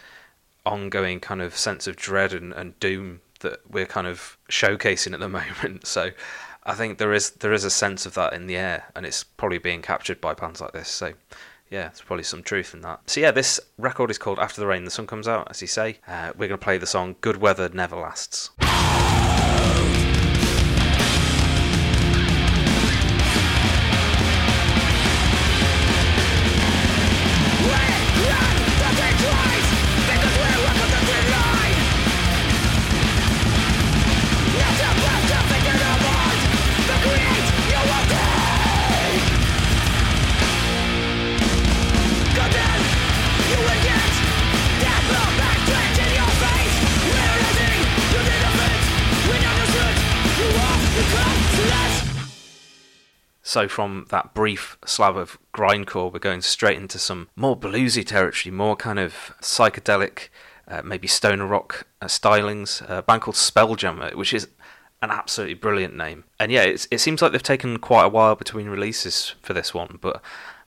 ongoing 0.67 1.21
kind 1.21 1.41
of 1.41 1.57
sense 1.57 1.87
of 1.87 1.97
dread 1.97 2.35
and, 2.35 2.53
and 2.53 2.79
doom 2.81 3.23
that 3.41 3.61
we're 3.71 3.87
kind 3.87 4.07
of 4.07 4.37
showcasing 4.51 5.15
at 5.15 5.21
the 5.21 5.29
moment. 5.63 5.87
So 5.87 6.11
I 6.67 6.75
think 6.75 6.99
there 6.99 7.13
is 7.13 7.31
there 7.31 7.53
is 7.53 7.65
a 7.65 7.71
sense 7.71 8.07
of 8.07 8.15
that 8.15 8.33
in 8.33 8.49
the 8.49 8.57
air, 8.57 8.87
and 8.97 9.07
it's 9.07 9.23
probably 9.23 9.59
being 9.59 9.83
captured 9.83 10.21
by 10.21 10.35
bands 10.35 10.61
like 10.61 10.73
this. 10.73 10.89
So 10.89 11.15
yeah, 11.71 11.89
there's 11.89 12.01
probably 12.01 12.25
some 12.25 12.43
truth 12.43 12.75
in 12.75 12.81
that. 12.83 13.09
So 13.09 13.21
yeah, 13.21 13.31
this 13.31 13.61
record 13.79 14.11
is 14.11 14.19
called 14.19 14.41
After 14.41 14.61
the 14.61 14.67
Rain, 14.67 14.85
the 14.85 14.91
Sun 14.91 15.07
Comes 15.07 15.29
Out, 15.29 15.47
as 15.49 15.63
you 15.63 15.69
say. 15.69 15.99
Uh, 16.07 16.33
we're 16.37 16.49
going 16.49 16.59
to 16.59 16.65
play 16.65 16.79
the 16.79 16.87
song 16.87 17.17
Good 17.21 17.39
Weather 17.39 17.69
Never 17.69 17.97
Lasts. 17.97 18.51
So 53.47 53.69
from 53.69 54.07
that 54.09 54.35
brief 54.35 54.77
slab 54.85 55.17
of 55.17 55.39
grindcore, 55.55 56.13
we're 56.13 56.19
going 56.19 56.43
straight 56.43 56.77
into 56.77 56.99
some 56.99 57.29
more 57.37 57.57
bluesy 57.57 58.05
territory, 58.05 58.53
more 58.53 58.75
kind 58.75 58.99
of 58.99 59.33
psychedelic, 59.41 60.31
uh, 60.67 60.83
maybe 60.83 61.07
stoner 61.07 61.47
rock 61.47 61.87
uh, 62.03 62.07
stylings. 62.07 62.83
A 62.91 63.03
band 63.03 63.23
called 63.23 63.37
Spelljammer, 63.37 64.17
which 64.17 64.35
is 64.35 64.49
an 65.01 65.13
absolutely 65.13 65.55
brilliant 65.55 65.97
name. 65.97 66.25
And 66.41 66.51
yeah, 66.51 66.65
it 66.65 66.99
seems 66.99 67.23
like 67.23 67.31
they've 67.31 67.41
taken 67.41 67.79
quite 67.79 68.07
a 68.07 68.09
while 68.09 68.35
between 68.35 68.69
releases 68.69 69.37
for 69.43 69.53
this 69.53 69.73
one, 69.73 70.01
but 70.01 70.21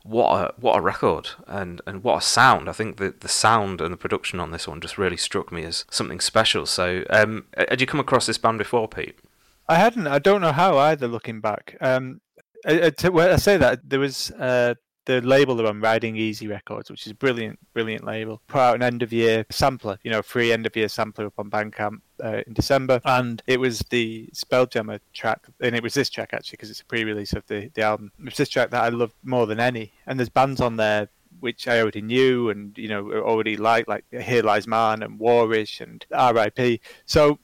what 0.04 0.32
a 0.32 0.54
what 0.58 0.78
a 0.78 0.82
record 0.82 1.32
and 1.48 1.82
and 1.86 2.02
what 2.02 2.20
a 2.20 2.22
sound! 2.22 2.70
I 2.70 2.72
think 2.72 2.96
the 2.96 3.14
the 3.20 3.28
sound 3.28 3.82
and 3.82 3.92
the 3.92 3.98
production 3.98 4.40
on 4.40 4.52
this 4.52 4.70
one 4.70 4.80
just 4.80 4.98
really 4.98 5.18
struck 5.18 5.52
me 5.52 5.66
as 5.66 5.84
something 5.92 6.22
special. 6.22 6.66
So, 6.66 7.04
um, 7.10 7.44
had 7.58 7.82
you 7.82 7.88
come 7.88 8.00
across 8.00 8.26
this 8.26 8.38
band 8.38 8.58
before, 8.58 8.88
Pete? 8.88 9.20
I 9.68 9.76
hadn't. 9.76 10.08
I 10.08 10.18
don't 10.18 10.42
know 10.42 10.54
how 10.54 10.78
either. 10.78 11.08
Looking 11.08 11.42
back, 11.42 11.76
um, 11.82 12.22
I, 12.66 12.92
I, 13.04 13.34
I 13.34 13.36
say 13.38 13.58
that 13.58 13.88
there 13.88 14.00
was 14.00 14.32
uh, 14.32 14.76
the 15.06 15.22
label 15.22 15.56
that 15.56 15.66
I'm 15.66 15.82
Riding 15.82 16.16
Easy 16.18 16.48
Records, 16.48 16.92
which 16.92 17.08
is 17.08 17.12
a 17.14 17.16
brilliant, 17.16 17.58
brilliant 17.74 18.06
label. 18.06 18.42
Put 18.48 18.60
out 18.60 18.76
an 18.76 18.84
end 18.84 19.02
of 19.02 19.12
year 19.12 19.46
sampler, 19.50 19.98
you 20.04 20.12
know, 20.12 20.22
free 20.22 20.52
end 20.52 20.68
of 20.68 20.76
year 20.76 20.88
sampler 20.88 21.26
up 21.26 21.34
on 21.40 21.50
Bandcamp 21.50 22.02
uh, 22.24 22.42
in 22.46 22.54
December, 22.54 23.02
and 23.06 23.42
it 23.48 23.60
was 23.60 23.80
the 23.90 24.30
Spelljammer 24.36 25.00
track, 25.14 25.48
and 25.62 25.76
it 25.76 25.82
was 25.82 25.96
this 25.96 26.12
track 26.12 26.30
actually 26.34 26.58
because 26.58 26.70
it's 26.70 26.82
a 26.82 26.86
pre-release 26.86 27.34
of 27.34 27.46
the 27.48 27.72
the 27.74 27.82
album. 27.82 28.12
It's 28.26 28.38
this 28.38 28.50
track 28.50 28.70
that 28.70 28.84
I 28.84 28.90
love 28.90 29.14
more 29.24 29.48
than 29.48 29.60
any, 29.60 29.94
and 30.06 30.20
there's 30.20 30.30
bands 30.30 30.62
on 30.62 30.76
there 30.78 31.10
which 31.40 31.68
I 31.68 31.80
already 31.80 32.02
knew 32.02 32.50
and 32.50 32.78
you 32.78 32.88
know 32.88 33.12
already 33.12 33.58
liked, 33.58 33.88
like 33.88 34.06
Here 34.12 34.44
Lies 34.44 34.68
Man 34.68 35.02
and 35.02 35.20
Warish 35.20 35.82
and 35.82 36.06
R.I.P. 36.12 36.82
So 37.06 37.40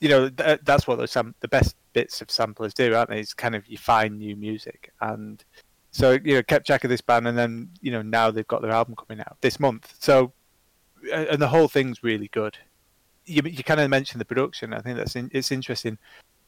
you 0.00 0.08
know 0.08 0.28
th- 0.30 0.60
that's 0.64 0.86
what 0.86 1.06
sam- 1.10 1.34
the 1.40 1.48
best 1.48 1.76
bits 1.98 2.20
of 2.20 2.30
samplers 2.30 2.74
do, 2.74 2.94
aren't 2.94 3.10
they? 3.10 3.18
It's 3.18 3.34
kind 3.34 3.56
of 3.56 3.66
you 3.66 3.76
find 3.76 4.18
new 4.18 4.36
music, 4.36 4.92
and 5.00 5.44
so 5.90 6.12
you 6.24 6.34
know 6.34 6.42
kept 6.44 6.66
track 6.66 6.84
of 6.84 6.90
this 6.90 7.00
band, 7.00 7.26
and 7.26 7.36
then 7.36 7.70
you 7.80 7.90
know 7.90 8.02
now 8.02 8.30
they've 8.30 8.46
got 8.46 8.62
their 8.62 8.70
album 8.70 8.94
coming 8.94 9.20
out 9.20 9.36
this 9.40 9.58
month. 9.58 9.94
So 9.98 10.32
and 11.12 11.42
the 11.42 11.48
whole 11.48 11.66
thing's 11.66 12.04
really 12.04 12.28
good. 12.28 12.56
You, 13.24 13.42
you 13.44 13.64
kind 13.64 13.80
of 13.80 13.90
mentioned 13.90 14.20
the 14.20 14.24
production. 14.24 14.72
I 14.72 14.80
think 14.80 14.96
that's 14.96 15.16
in, 15.16 15.28
it's 15.32 15.50
interesting. 15.50 15.98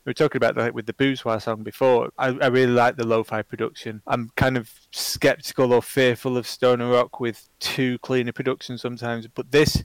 We 0.05 0.11
were 0.11 0.15
talking 0.15 0.39
about 0.39 0.55
that 0.55 0.73
with 0.73 0.87
the 0.87 0.95
BOOZEWA 0.95 1.43
song 1.43 1.63
before. 1.63 2.11
I, 2.17 2.29
I 2.29 2.47
really 2.47 2.73
like 2.73 2.97
the 2.97 3.07
lo-fi 3.07 3.43
production. 3.43 4.01
I'm 4.07 4.31
kind 4.37 4.57
of 4.57 4.71
skeptical 4.93 5.75
or 5.75 5.83
fearful 5.83 6.39
of 6.39 6.47
stoner 6.47 6.89
rock 6.89 7.21
with 7.21 7.49
too 7.59 7.99
clean 7.99 8.29
a 8.29 8.33
production 8.33 8.79
sometimes, 8.79 9.27
but 9.27 9.51
this 9.51 9.85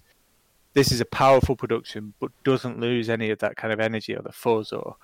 this 0.73 0.91
is 0.91 1.01
a 1.01 1.05
powerful 1.05 1.55
production, 1.55 2.13
but 2.19 2.31
doesn't 2.43 2.79
lose 2.79 3.09
any 3.09 3.29
of 3.29 3.39
that 3.39 3.55
kind 3.55 3.73
of 3.73 3.79
energy 3.79 4.13
or 4.13 4.21
the 4.21 4.31
fuzz 4.31 4.73
or 4.73 4.97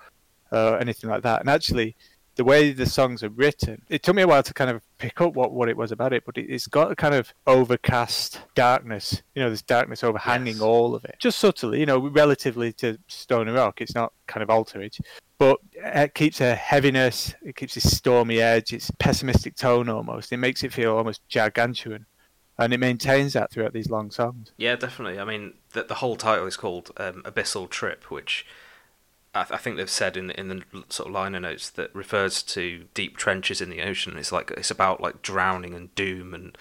uh, 0.52 0.76
anything 0.80 1.10
like 1.10 1.22
that. 1.22 1.40
And 1.40 1.50
actually, 1.50 1.96
the 2.36 2.44
way 2.44 2.72
the 2.72 2.86
songs 2.86 3.22
are 3.22 3.28
written, 3.28 3.82
it 3.88 4.02
took 4.02 4.16
me 4.16 4.22
a 4.22 4.26
while 4.26 4.42
to 4.42 4.54
kind 4.54 4.70
of 4.70 4.82
pick 4.98 5.20
up 5.20 5.34
what, 5.34 5.52
what 5.52 5.68
it 5.68 5.76
was 5.76 5.92
about 5.92 6.12
it, 6.12 6.24
but 6.24 6.38
it, 6.38 6.48
has 6.50 6.66
got 6.66 6.90
a 6.90 6.96
kind 6.96 7.14
of 7.14 7.34
overcast 7.46 8.40
darkness, 8.54 9.22
you 9.34 9.42
know, 9.42 9.50
this 9.50 9.62
darkness 9.62 10.02
overhanging 10.02 10.54
yes. 10.54 10.62
all 10.62 10.94
of 10.94 11.04
it, 11.04 11.16
just 11.18 11.38
subtly, 11.38 11.80
you 11.80 11.86
know, 11.86 11.98
relatively 12.08 12.72
to 12.74 12.98
Stoner 13.08 13.52
Rock. 13.52 13.80
It's 13.80 13.94
not 13.94 14.12
kind 14.26 14.42
of 14.42 14.48
Altarage, 14.48 15.00
but 15.38 15.58
it 15.74 16.14
keeps 16.14 16.40
a 16.40 16.54
heaviness, 16.54 17.34
it 17.42 17.56
keeps 17.56 17.74
this 17.74 17.94
stormy 17.94 18.40
edge, 18.40 18.72
it's 18.72 18.90
pessimistic 18.98 19.56
tone 19.56 19.88
almost. 19.88 20.32
It 20.32 20.38
makes 20.38 20.62
it 20.62 20.72
feel 20.72 20.96
almost 20.96 21.20
gargantuan 21.32 22.06
and 22.58 22.72
it 22.72 22.78
maintains 22.78 23.32
that 23.32 23.50
throughout 23.50 23.72
these 23.72 23.90
long 23.90 24.10
songs. 24.10 24.52
Yeah, 24.56 24.76
definitely. 24.76 25.18
I 25.18 25.24
mean, 25.24 25.54
the, 25.72 25.84
the 25.84 25.94
whole 25.94 26.16
title 26.16 26.46
is 26.46 26.56
called 26.56 26.90
um, 26.96 27.22
Abyssal 27.24 27.68
Trip, 27.68 28.10
which 28.10 28.46
I, 29.34 29.44
th- 29.44 29.52
I, 29.52 29.56
think 29.56 29.76
they've 29.76 29.88
said 29.88 30.16
in 30.16 30.30
in 30.32 30.48
the 30.48 30.62
sort 30.88 31.08
of 31.08 31.14
liner 31.14 31.40
notes 31.40 31.70
that 31.70 31.94
refers 31.94 32.42
to 32.44 32.84
deep 32.94 33.16
trenches 33.16 33.60
in 33.60 33.70
the 33.70 33.82
ocean. 33.82 34.16
It's 34.16 34.32
like 34.32 34.50
it's 34.52 34.70
about 34.70 35.00
like 35.00 35.22
drowning 35.22 35.74
and 35.74 35.94
doom 35.94 36.34
and, 36.34 36.56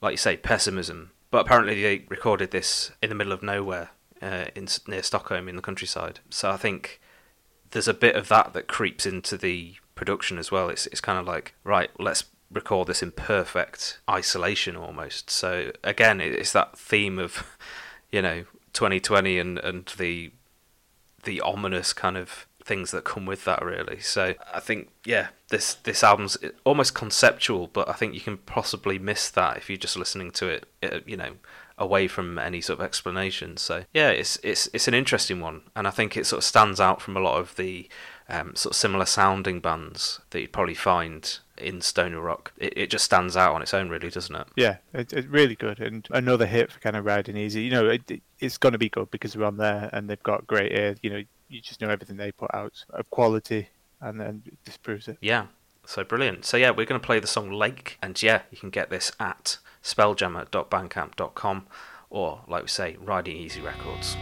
like 0.00 0.12
you 0.12 0.18
say, 0.18 0.36
pessimism. 0.36 1.10
But 1.30 1.44
apparently 1.46 1.82
they 1.82 2.04
recorded 2.08 2.50
this 2.50 2.92
in 3.02 3.10
the 3.10 3.14
middle 3.14 3.32
of 3.32 3.42
nowhere 3.42 3.90
uh, 4.22 4.46
in 4.54 4.68
near 4.86 5.02
Stockholm 5.02 5.48
in 5.48 5.56
the 5.56 5.62
countryside. 5.62 6.20
So 6.30 6.50
I 6.50 6.56
think 6.56 7.00
there's 7.70 7.88
a 7.88 7.94
bit 7.94 8.16
of 8.16 8.28
that 8.28 8.52
that 8.54 8.68
creeps 8.68 9.06
into 9.06 9.36
the 9.36 9.74
production 9.94 10.38
as 10.38 10.50
well. 10.50 10.68
It's 10.68 10.86
it's 10.86 11.00
kind 11.00 11.18
of 11.18 11.26
like 11.26 11.54
right, 11.64 11.90
let's 11.98 12.24
record 12.50 12.88
this 12.88 13.02
in 13.02 13.10
perfect 13.10 13.98
isolation 14.08 14.76
almost. 14.76 15.30
So 15.30 15.72
again, 15.82 16.20
it's 16.20 16.52
that 16.52 16.78
theme 16.78 17.18
of 17.18 17.44
you 18.10 18.22
know 18.22 18.44
2020 18.72 19.38
and 19.38 19.58
and 19.58 19.86
the 19.98 20.30
the 21.26 21.42
ominous 21.42 21.92
kind 21.92 22.16
of 22.16 22.46
things 22.64 22.90
that 22.90 23.04
come 23.04 23.26
with 23.26 23.44
that 23.44 23.62
really. 23.62 24.00
So 24.00 24.34
i 24.52 24.60
think 24.60 24.88
yeah 25.04 25.28
this 25.50 25.74
this 25.74 26.02
album's 26.02 26.36
almost 26.64 26.94
conceptual 26.94 27.68
but 27.68 27.88
i 27.88 27.92
think 27.92 28.12
you 28.12 28.20
can 28.20 28.38
possibly 28.38 28.98
miss 28.98 29.30
that 29.30 29.56
if 29.56 29.70
you're 29.70 29.76
just 29.76 29.96
listening 29.96 30.32
to 30.32 30.48
it 30.48 30.66
uh, 30.82 30.98
you 31.06 31.16
know 31.16 31.34
away 31.78 32.08
from 32.08 32.38
any 32.38 32.60
sort 32.60 32.80
of 32.80 32.84
explanation. 32.84 33.56
So 33.56 33.84
yeah 33.92 34.08
it's 34.08 34.38
it's 34.42 34.68
it's 34.72 34.88
an 34.88 34.94
interesting 34.94 35.40
one 35.40 35.62
and 35.76 35.86
i 35.86 35.90
think 35.90 36.16
it 36.16 36.26
sort 36.26 36.38
of 36.38 36.44
stands 36.44 36.80
out 36.80 37.02
from 37.02 37.16
a 37.16 37.20
lot 37.20 37.38
of 37.38 37.54
the 37.56 37.88
um, 38.28 38.56
sort 38.56 38.72
of 38.72 38.76
similar 38.76 39.06
sounding 39.06 39.60
bands 39.60 40.20
that 40.30 40.40
you'd 40.40 40.52
probably 40.52 40.74
find 40.74 41.38
in 41.58 41.80
Stony 41.80 42.16
rock. 42.16 42.52
It, 42.56 42.72
it 42.76 42.90
just 42.90 43.04
stands 43.04 43.36
out 43.36 43.54
on 43.54 43.62
its 43.62 43.74
own, 43.74 43.88
really, 43.88 44.10
doesn't 44.10 44.34
it? 44.34 44.46
Yeah, 44.56 44.76
it's 44.92 45.12
it 45.12 45.28
really 45.28 45.54
good, 45.54 45.80
and 45.80 46.06
another 46.10 46.46
hit 46.46 46.72
for 46.72 46.80
kind 46.80 46.96
of 46.96 47.04
riding 47.04 47.36
easy. 47.36 47.62
You 47.62 47.70
know, 47.70 47.88
it, 47.88 48.22
it's 48.38 48.58
going 48.58 48.72
to 48.72 48.78
be 48.78 48.88
good 48.88 49.10
because 49.10 49.36
we're 49.36 49.46
on 49.46 49.56
there, 49.56 49.90
and 49.92 50.08
they've 50.08 50.22
got 50.22 50.46
great 50.46 50.72
air. 50.72 50.96
You 51.02 51.10
know, 51.10 51.22
you 51.48 51.60
just 51.60 51.80
know 51.80 51.88
everything 51.88 52.16
they 52.16 52.32
put 52.32 52.54
out 52.54 52.84
of 52.90 53.10
quality, 53.10 53.68
and 54.00 54.20
then 54.20 54.42
this 54.64 54.76
proves 54.76 55.08
it. 55.08 55.18
Yeah, 55.20 55.46
so 55.84 56.04
brilliant. 56.04 56.44
So 56.44 56.56
yeah, 56.56 56.70
we're 56.70 56.86
going 56.86 57.00
to 57.00 57.06
play 57.06 57.20
the 57.20 57.26
song 57.26 57.50
Lake, 57.50 57.98
and 58.02 58.20
yeah, 58.22 58.42
you 58.50 58.58
can 58.58 58.70
get 58.70 58.90
this 58.90 59.12
at 59.20 59.58
spelljammer.bandcamp.com 59.82 61.66
or, 62.10 62.40
like 62.48 62.62
we 62.62 62.68
say, 62.68 62.96
Riding 63.00 63.36
Easy 63.36 63.60
Records. 63.60 64.16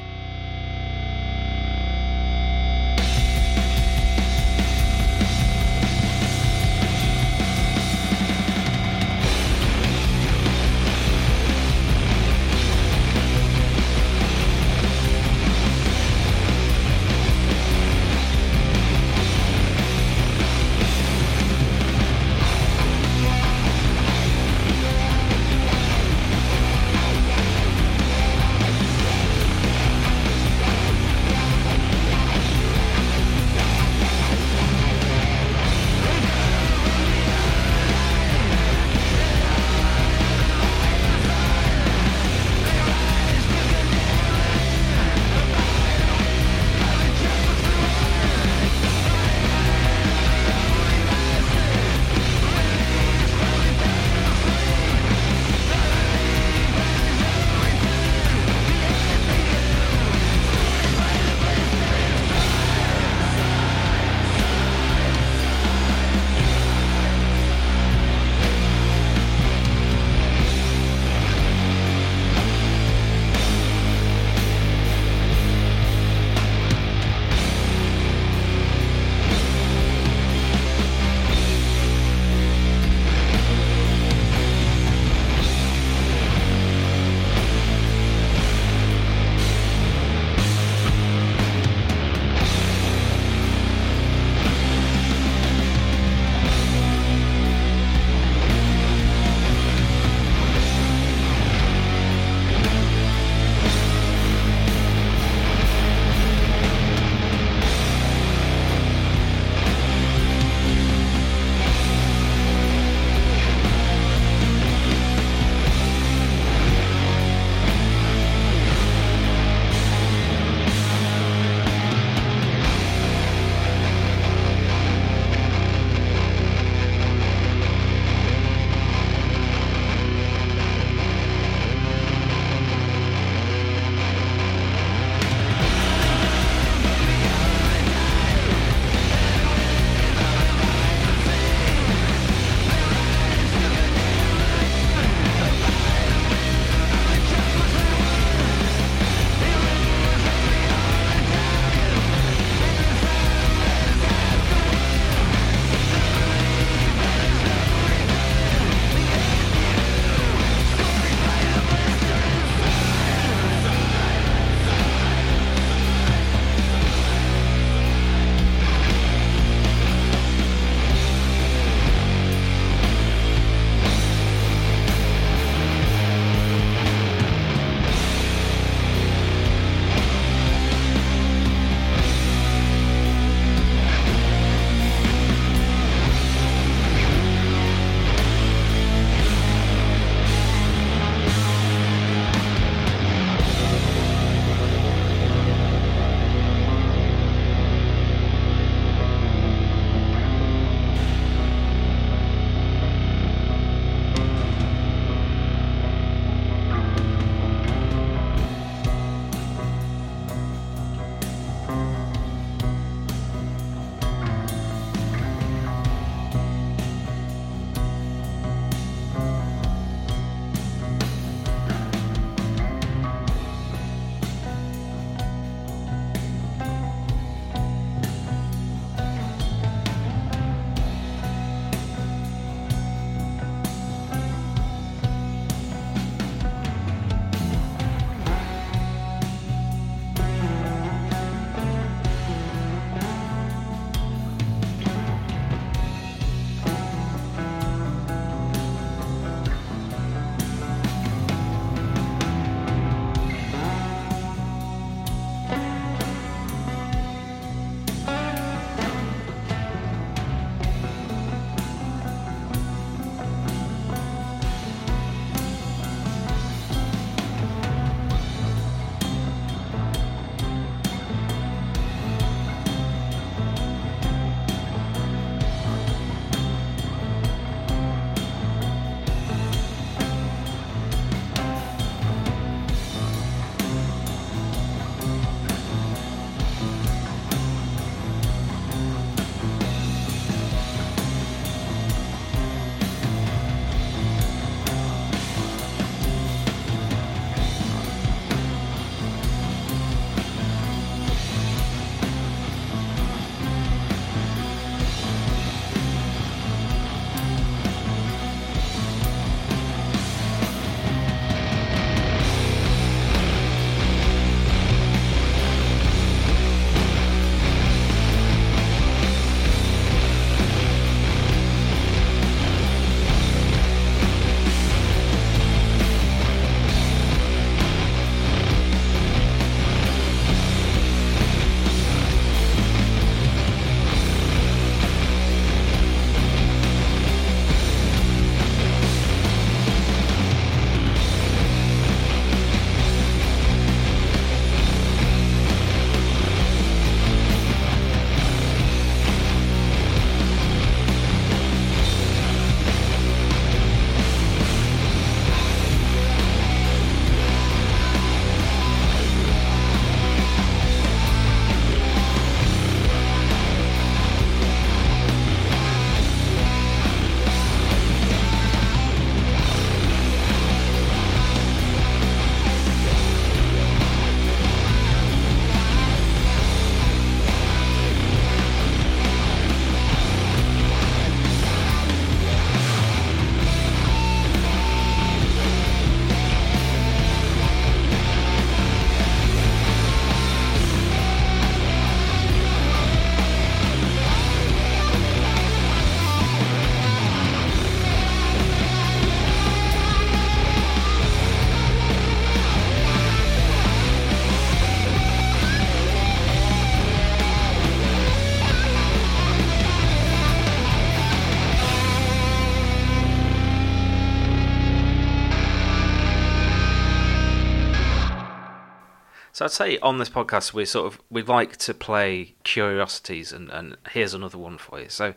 I'd 419.45 419.51
say 419.51 419.79
on 419.81 419.99
this 419.99 420.09
podcast 420.09 420.55
we 420.55 420.65
sort 420.65 420.87
of 420.87 421.01
we 421.11 421.23
like 421.23 421.59
to 421.59 421.75
play 421.75 422.35
curiosities, 422.45 423.31
and, 423.31 423.51
and 423.51 423.77
here's 423.91 424.15
another 424.15 424.39
one 424.39 424.57
for 424.57 424.81
you. 424.81 424.89
So 424.89 425.13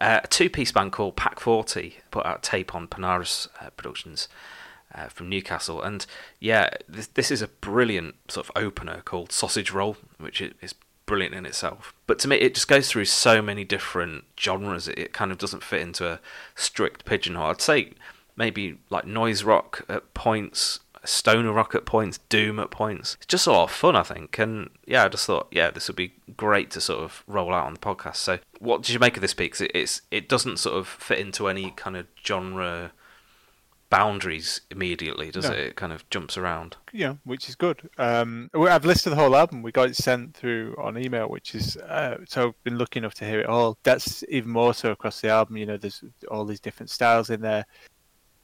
uh, 0.00 0.20
a 0.24 0.26
two-piece 0.26 0.72
band 0.72 0.92
called 0.92 1.14
PAK40 1.16 1.92
put 2.10 2.24
out 2.24 2.42
tape 2.42 2.74
on 2.74 2.88
Panurus 2.88 3.48
uh, 3.60 3.70
Productions. 3.70 4.28
Uh, 4.94 5.08
from 5.08 5.28
Newcastle, 5.28 5.82
and 5.82 6.06
yeah, 6.40 6.70
this, 6.88 7.08
this 7.08 7.30
is 7.30 7.42
a 7.42 7.48
brilliant 7.48 8.14
sort 8.30 8.46
of 8.48 8.52
opener 8.56 9.02
called 9.04 9.30
Sausage 9.30 9.72
Roll, 9.72 9.96
which 10.18 10.40
is 10.40 10.74
brilliant 11.04 11.34
in 11.34 11.44
itself. 11.44 11.92
But 12.06 12.18
to 12.20 12.28
me, 12.28 12.36
it 12.36 12.54
just 12.54 12.68
goes 12.68 12.88
through 12.88 13.06
so 13.06 13.42
many 13.42 13.64
different 13.64 14.24
genres. 14.38 14.86
It, 14.88 14.98
it 14.98 15.12
kind 15.12 15.32
of 15.32 15.38
doesn't 15.38 15.64
fit 15.64 15.82
into 15.82 16.08
a 16.08 16.20
strict 16.54 17.04
pigeonhole. 17.04 17.50
I'd 17.50 17.60
say 17.60 17.92
maybe 18.36 18.78
like 18.88 19.06
noise 19.06 19.42
rock 19.42 19.84
at 19.88 20.14
points, 20.14 20.80
stoner 21.06 21.52
rock 21.52 21.74
at 21.74 21.84
points, 21.84 22.18
doom 22.28 22.58
at 22.58 22.70
points. 22.70 23.16
It's 23.16 23.26
just 23.26 23.46
a 23.46 23.52
lot 23.52 23.64
of 23.64 23.70
fun, 23.70 23.96
I 23.96 24.02
think. 24.02 24.38
And 24.38 24.70
yeah, 24.86 25.04
I 25.04 25.08
just 25.08 25.26
thought, 25.26 25.48
yeah, 25.50 25.70
this 25.70 25.88
would 25.88 25.96
be 25.96 26.14
great 26.36 26.70
to 26.72 26.80
sort 26.80 27.02
of 27.02 27.24
roll 27.26 27.52
out 27.52 27.66
on 27.66 27.74
the 27.74 27.80
podcast. 27.80 28.16
So, 28.16 28.38
what 28.58 28.82
did 28.82 28.92
you 28.92 28.98
make 28.98 29.16
of 29.16 29.22
this 29.22 29.34
piece? 29.34 29.60
It, 29.60 29.70
it's 29.74 30.02
it 30.10 30.28
doesn't 30.28 30.58
sort 30.58 30.76
of 30.76 30.88
fit 30.88 31.18
into 31.18 31.48
any 31.48 31.70
kind 31.72 31.96
of 31.96 32.06
genre 32.24 32.92
boundaries 33.88 34.62
immediately, 34.70 35.30
does 35.30 35.48
no. 35.48 35.52
it? 35.52 35.58
It 35.58 35.76
kind 35.76 35.92
of 35.92 36.08
jumps 36.10 36.36
around. 36.36 36.76
Yeah, 36.92 37.14
which 37.24 37.48
is 37.48 37.54
good. 37.54 37.88
Um, 37.98 38.50
I've 38.54 38.84
listed 38.84 39.12
the 39.12 39.16
whole 39.16 39.36
album. 39.36 39.62
We 39.62 39.72
got 39.72 39.88
it 39.88 39.96
sent 39.96 40.34
through 40.34 40.76
on 40.78 40.98
email, 40.98 41.28
which 41.28 41.54
is 41.54 41.76
uh, 41.76 42.18
so 42.26 42.48
I've 42.48 42.64
been 42.64 42.78
lucky 42.78 42.98
enough 42.98 43.14
to 43.14 43.24
hear 43.24 43.40
it 43.40 43.46
all. 43.46 43.78
That's 43.82 44.24
even 44.28 44.50
more 44.50 44.74
so 44.74 44.90
across 44.90 45.20
the 45.20 45.28
album. 45.28 45.56
You 45.56 45.66
know, 45.66 45.76
there's 45.76 46.02
all 46.30 46.44
these 46.44 46.60
different 46.60 46.90
styles 46.90 47.30
in 47.30 47.40
there. 47.40 47.66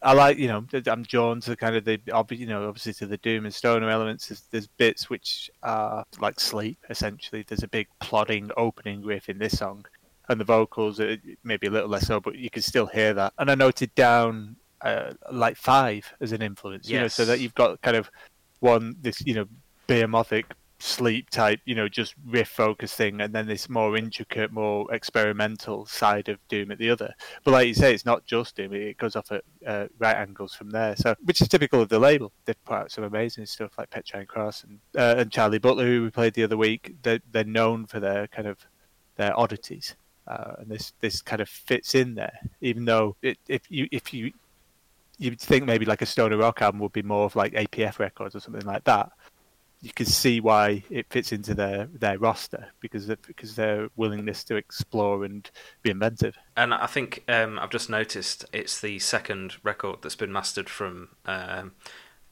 I 0.02 0.12
like, 0.14 0.38
you 0.38 0.48
know, 0.48 0.64
I'm 0.86 1.02
drawn 1.04 1.40
to 1.42 1.56
kind 1.56 1.76
of 1.76 1.84
the, 1.84 2.00
you 2.30 2.46
know, 2.46 2.68
obviously 2.68 2.92
to 2.94 3.06
the 3.06 3.18
doom 3.18 3.44
and 3.44 3.54
stoner 3.54 3.88
elements. 3.88 4.28
There's, 4.28 4.42
there's 4.50 4.66
bits 4.66 5.08
which 5.08 5.50
are 5.62 6.04
like 6.20 6.40
sleep, 6.40 6.78
essentially. 6.90 7.44
There's 7.46 7.62
a 7.62 7.68
big 7.68 7.88
plodding 8.00 8.50
opening 8.56 9.04
riff 9.04 9.28
in 9.28 9.38
this 9.38 9.58
song, 9.58 9.86
and 10.28 10.40
the 10.40 10.44
vocals 10.44 10.98
are 10.98 11.16
maybe 11.44 11.68
a 11.68 11.70
little 11.70 11.88
less 11.88 12.06
so, 12.06 12.20
but 12.20 12.36
you 12.36 12.50
can 12.50 12.62
still 12.62 12.86
hear 12.86 13.14
that. 13.14 13.32
And 13.38 13.50
I 13.50 13.54
noted 13.54 13.94
down 13.94 14.56
uh, 14.80 15.12
like 15.30 15.56
five 15.56 16.12
as 16.20 16.32
an 16.32 16.42
influence, 16.42 16.88
you 16.88 16.96
yes. 16.96 17.02
know, 17.02 17.24
so 17.24 17.24
that 17.26 17.40
you've 17.40 17.54
got 17.54 17.80
kind 17.82 17.96
of 17.96 18.10
one 18.60 18.94
this 19.00 19.20
you 19.26 19.34
know 19.34 19.44
behemothig 19.88 20.44
sleep 20.82 21.30
type, 21.30 21.60
you 21.64 21.74
know, 21.74 21.88
just 21.88 22.14
riff 22.26 22.48
focus 22.48 22.92
thing, 22.92 23.20
and 23.20 23.32
then 23.32 23.46
this 23.46 23.68
more 23.68 23.96
intricate, 23.96 24.52
more 24.52 24.92
experimental 24.92 25.86
side 25.86 26.28
of 26.28 26.38
Doom 26.48 26.70
at 26.72 26.78
the 26.78 26.90
other. 26.90 27.14
But 27.44 27.52
like 27.52 27.68
you 27.68 27.74
say, 27.74 27.94
it's 27.94 28.04
not 28.04 28.26
just 28.26 28.56
Doom; 28.56 28.74
it 28.74 28.96
goes 28.96 29.16
off 29.16 29.30
at 29.30 29.44
uh, 29.66 29.86
right 29.98 30.16
angles 30.16 30.54
from 30.54 30.70
there. 30.70 30.96
So, 30.96 31.14
which 31.24 31.40
is 31.40 31.48
typical 31.48 31.80
of 31.80 31.88
the 31.88 31.98
label. 31.98 32.32
They've 32.44 32.64
put 32.64 32.74
out 32.74 32.90
some 32.90 33.04
amazing 33.04 33.46
stuff 33.46 33.72
like 33.78 33.90
Petrine 33.90 34.26
Cross 34.26 34.64
and 34.64 34.78
uh, 34.98 35.20
and 35.20 35.30
Charlie 35.30 35.58
Butler, 35.58 35.86
who 35.86 36.02
we 36.02 36.10
played 36.10 36.34
the 36.34 36.44
other 36.44 36.56
week. 36.56 36.94
They're, 37.02 37.20
they're 37.30 37.44
known 37.44 37.86
for 37.86 38.00
their 38.00 38.26
kind 38.26 38.48
of 38.48 38.58
their 39.16 39.38
oddities. 39.38 39.94
Uh, 40.26 40.54
and 40.58 40.68
this 40.68 40.92
this 41.00 41.22
kind 41.22 41.40
of 41.40 41.48
fits 41.48 41.94
in 41.94 42.14
there, 42.14 42.38
even 42.60 42.84
though 42.84 43.16
it, 43.22 43.38
if 43.48 43.70
you 43.70 43.88
if 43.90 44.12
you 44.14 44.32
you'd 45.18 45.40
think 45.40 45.64
maybe 45.64 45.84
like 45.84 46.02
a 46.02 46.06
stoner 46.06 46.36
rock 46.36 46.62
album 46.62 46.80
would 46.80 46.92
be 46.92 47.02
more 47.02 47.24
of 47.24 47.36
like 47.36 47.52
APF 47.52 47.98
records 47.98 48.34
or 48.34 48.40
something 48.40 48.66
like 48.66 48.84
that. 48.84 49.10
You 49.82 49.92
can 49.92 50.06
see 50.06 50.40
why 50.40 50.84
it 50.90 51.06
fits 51.10 51.32
into 51.32 51.54
their, 51.54 51.86
their 51.86 52.16
roster 52.16 52.68
because 52.80 53.08
of, 53.08 53.20
because 53.22 53.56
their 53.56 53.88
willingness 53.96 54.44
to 54.44 54.56
explore 54.56 55.24
and 55.24 55.50
be 55.82 55.90
inventive. 55.90 56.38
And 56.56 56.72
I 56.72 56.86
think 56.86 57.24
um, 57.28 57.58
I've 57.58 57.70
just 57.70 57.90
noticed 57.90 58.44
it's 58.52 58.80
the 58.80 59.00
second 59.00 59.56
record 59.64 59.98
that's 60.02 60.14
been 60.14 60.32
mastered 60.32 60.68
from 60.68 61.08
um, 61.26 61.72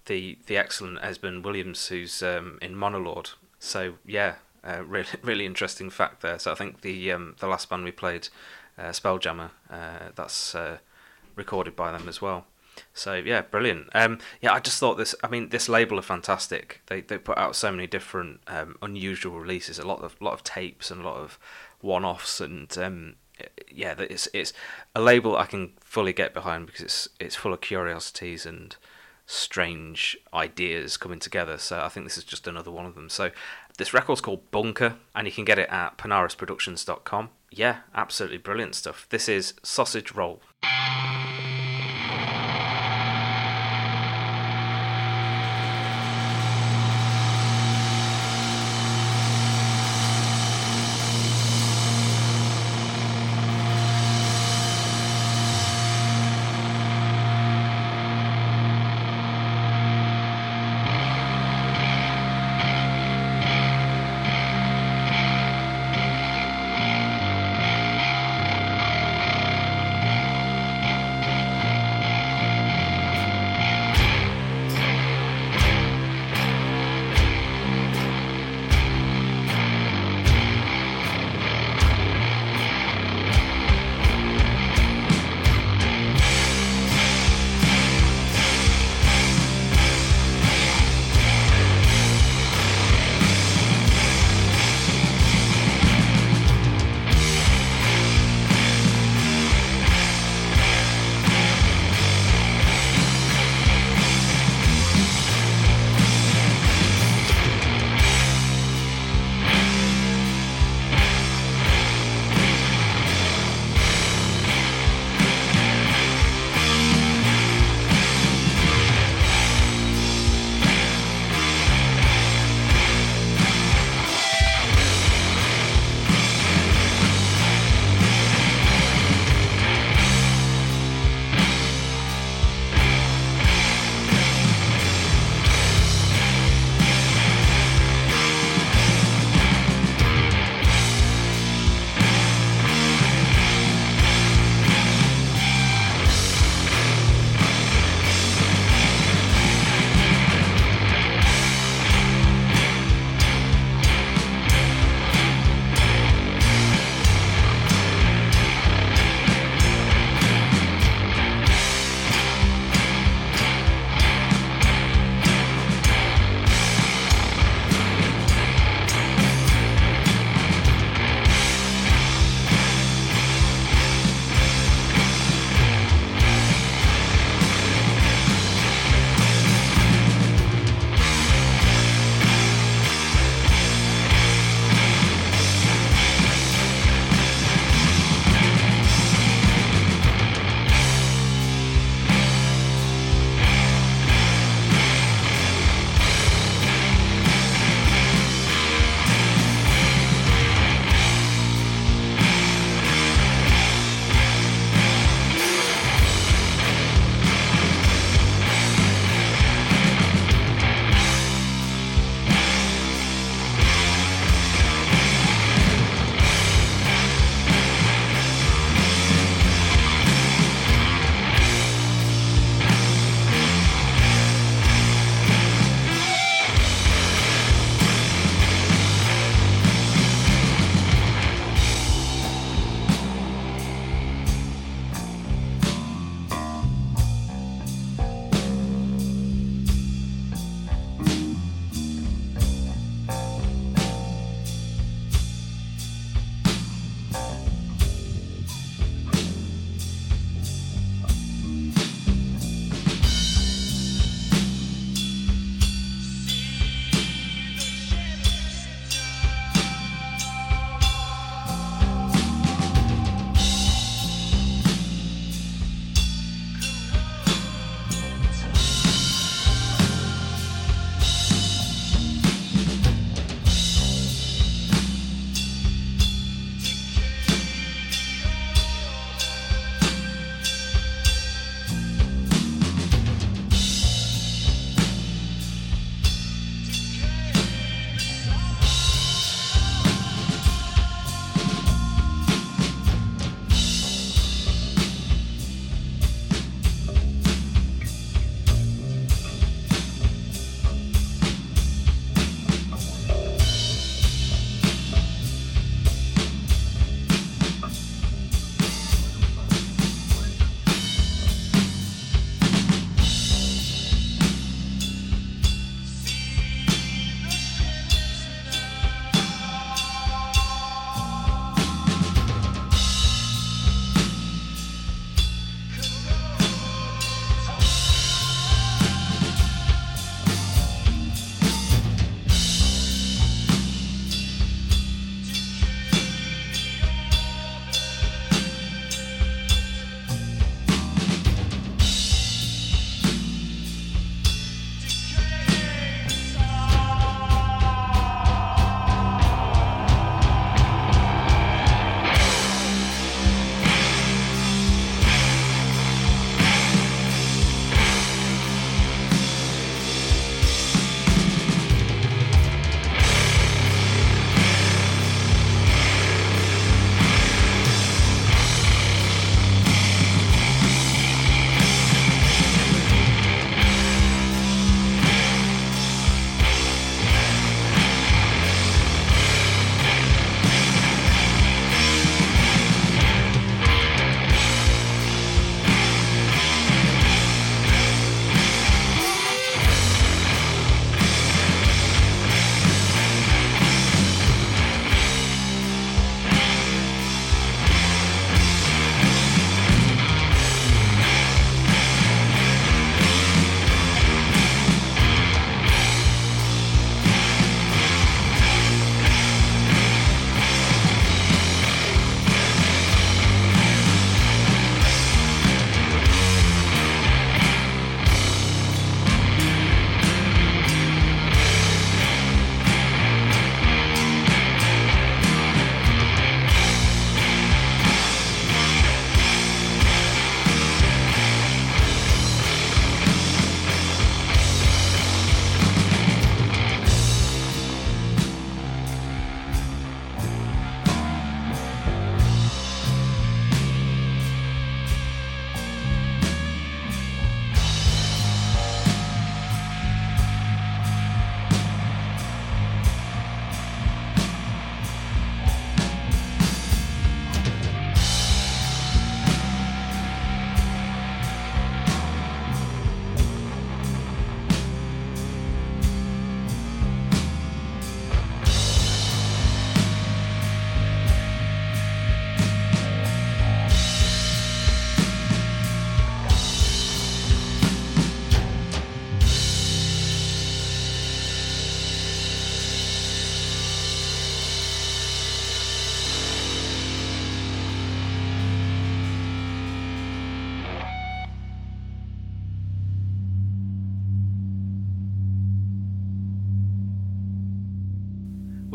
the 0.06 0.38
the 0.46 0.56
excellent 0.56 0.98
Esben 1.02 1.42
Willems, 1.42 1.88
who's 1.88 2.22
um, 2.22 2.58
in 2.62 2.74
Monolord. 2.74 3.34
So 3.58 3.94
yeah, 4.06 4.36
uh, 4.64 4.84
really 4.86 5.08
really 5.22 5.46
interesting 5.46 5.90
fact 5.90 6.22
there. 6.22 6.38
So 6.38 6.52
I 6.52 6.54
think 6.54 6.82
the 6.82 7.12
um, 7.12 7.36
the 7.40 7.48
last 7.48 7.68
band 7.68 7.84
we 7.84 7.90
played, 7.90 8.28
uh, 8.78 8.90
Spelljammer, 8.90 9.50
uh, 9.68 10.10
that's 10.14 10.54
uh, 10.54 10.78
recorded 11.34 11.76
by 11.76 11.92
them 11.92 12.08
as 12.08 12.22
well. 12.22 12.46
So 12.94 13.14
yeah, 13.14 13.42
brilliant. 13.42 13.88
Um, 13.94 14.18
yeah, 14.40 14.52
I 14.52 14.60
just 14.60 14.78
thought 14.78 14.96
this. 14.96 15.14
I 15.22 15.28
mean, 15.28 15.48
this 15.50 15.68
label 15.68 15.98
are 15.98 16.02
fantastic. 16.02 16.82
They 16.86 17.00
they 17.00 17.18
put 17.18 17.38
out 17.38 17.56
so 17.56 17.70
many 17.70 17.86
different 17.86 18.40
um, 18.46 18.76
unusual 18.82 19.38
releases. 19.38 19.78
A 19.78 19.86
lot 19.86 20.00
of 20.02 20.20
lot 20.20 20.32
of 20.32 20.44
tapes 20.44 20.90
and 20.90 21.00
a 21.00 21.04
lot 21.04 21.16
of 21.16 21.38
one 21.80 22.04
offs 22.04 22.40
and 22.40 22.76
um, 22.78 23.14
yeah, 23.70 23.94
it's 23.98 24.28
it's 24.32 24.52
a 24.94 25.00
label 25.00 25.36
I 25.36 25.46
can 25.46 25.72
fully 25.80 26.12
get 26.12 26.34
behind 26.34 26.66
because 26.66 26.82
it's 26.82 27.08
it's 27.18 27.36
full 27.36 27.52
of 27.52 27.60
curiosities 27.60 28.46
and 28.46 28.76
strange 29.26 30.16
ideas 30.34 30.96
coming 30.96 31.20
together. 31.20 31.56
So 31.58 31.80
I 31.80 31.88
think 31.88 32.06
this 32.06 32.18
is 32.18 32.24
just 32.24 32.46
another 32.46 32.70
one 32.70 32.86
of 32.86 32.94
them. 32.94 33.08
So 33.08 33.30
this 33.78 33.94
record's 33.94 34.20
called 34.20 34.50
Bunker, 34.50 34.96
and 35.14 35.26
you 35.26 35.32
can 35.32 35.44
get 35.44 35.58
it 35.58 35.68
at 35.70 35.96
PanurusProductions.com. 35.98 37.30
Yeah, 37.50 37.78
absolutely 37.94 38.38
brilliant 38.38 38.74
stuff. 38.74 39.06
This 39.10 39.28
is 39.28 39.54
Sausage 39.62 40.12
Roll. 40.12 40.42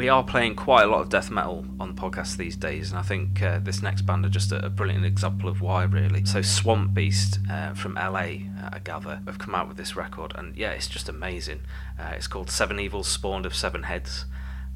We 0.05 0.09
are 0.09 0.23
playing 0.23 0.53
quite 0.53 0.83
a 0.83 0.85
lot 0.85 1.01
of 1.01 1.09
death 1.09 1.31
metal 1.31 1.65
on 1.79 1.95
the 1.95 1.99
podcast 1.99 2.37
these 2.37 2.55
days, 2.55 2.91
and 2.91 2.99
I 2.99 3.01
think 3.01 3.41
uh, 3.41 3.57
this 3.57 3.81
next 3.81 4.03
band 4.03 4.23
are 4.23 4.29
just 4.29 4.51
a, 4.51 4.63
a, 4.63 4.69
brilliant 4.69 5.03
example 5.03 5.49
of 5.49 5.61
why, 5.61 5.83
really. 5.85 6.23
So, 6.25 6.41
Swampbeast 6.41 7.49
uh, 7.49 7.73
from 7.73 7.95
LA, 7.95 8.45
uh, 8.61 8.69
I 8.71 8.81
gather, 8.83 9.19
have 9.25 9.39
come 9.39 9.55
out 9.55 9.67
with 9.67 9.77
this 9.77 9.95
record, 9.95 10.33
and 10.35 10.55
yeah, 10.55 10.69
it's 10.73 10.87
just 10.87 11.09
amazing. 11.09 11.61
Uh, 11.99 12.13
it's 12.15 12.27
called 12.27 12.51
Seven 12.51 12.79
Evils 12.79 13.07
Spawned 13.07 13.47
of 13.47 13.55
Seven 13.55 13.81
Heads, 13.81 14.25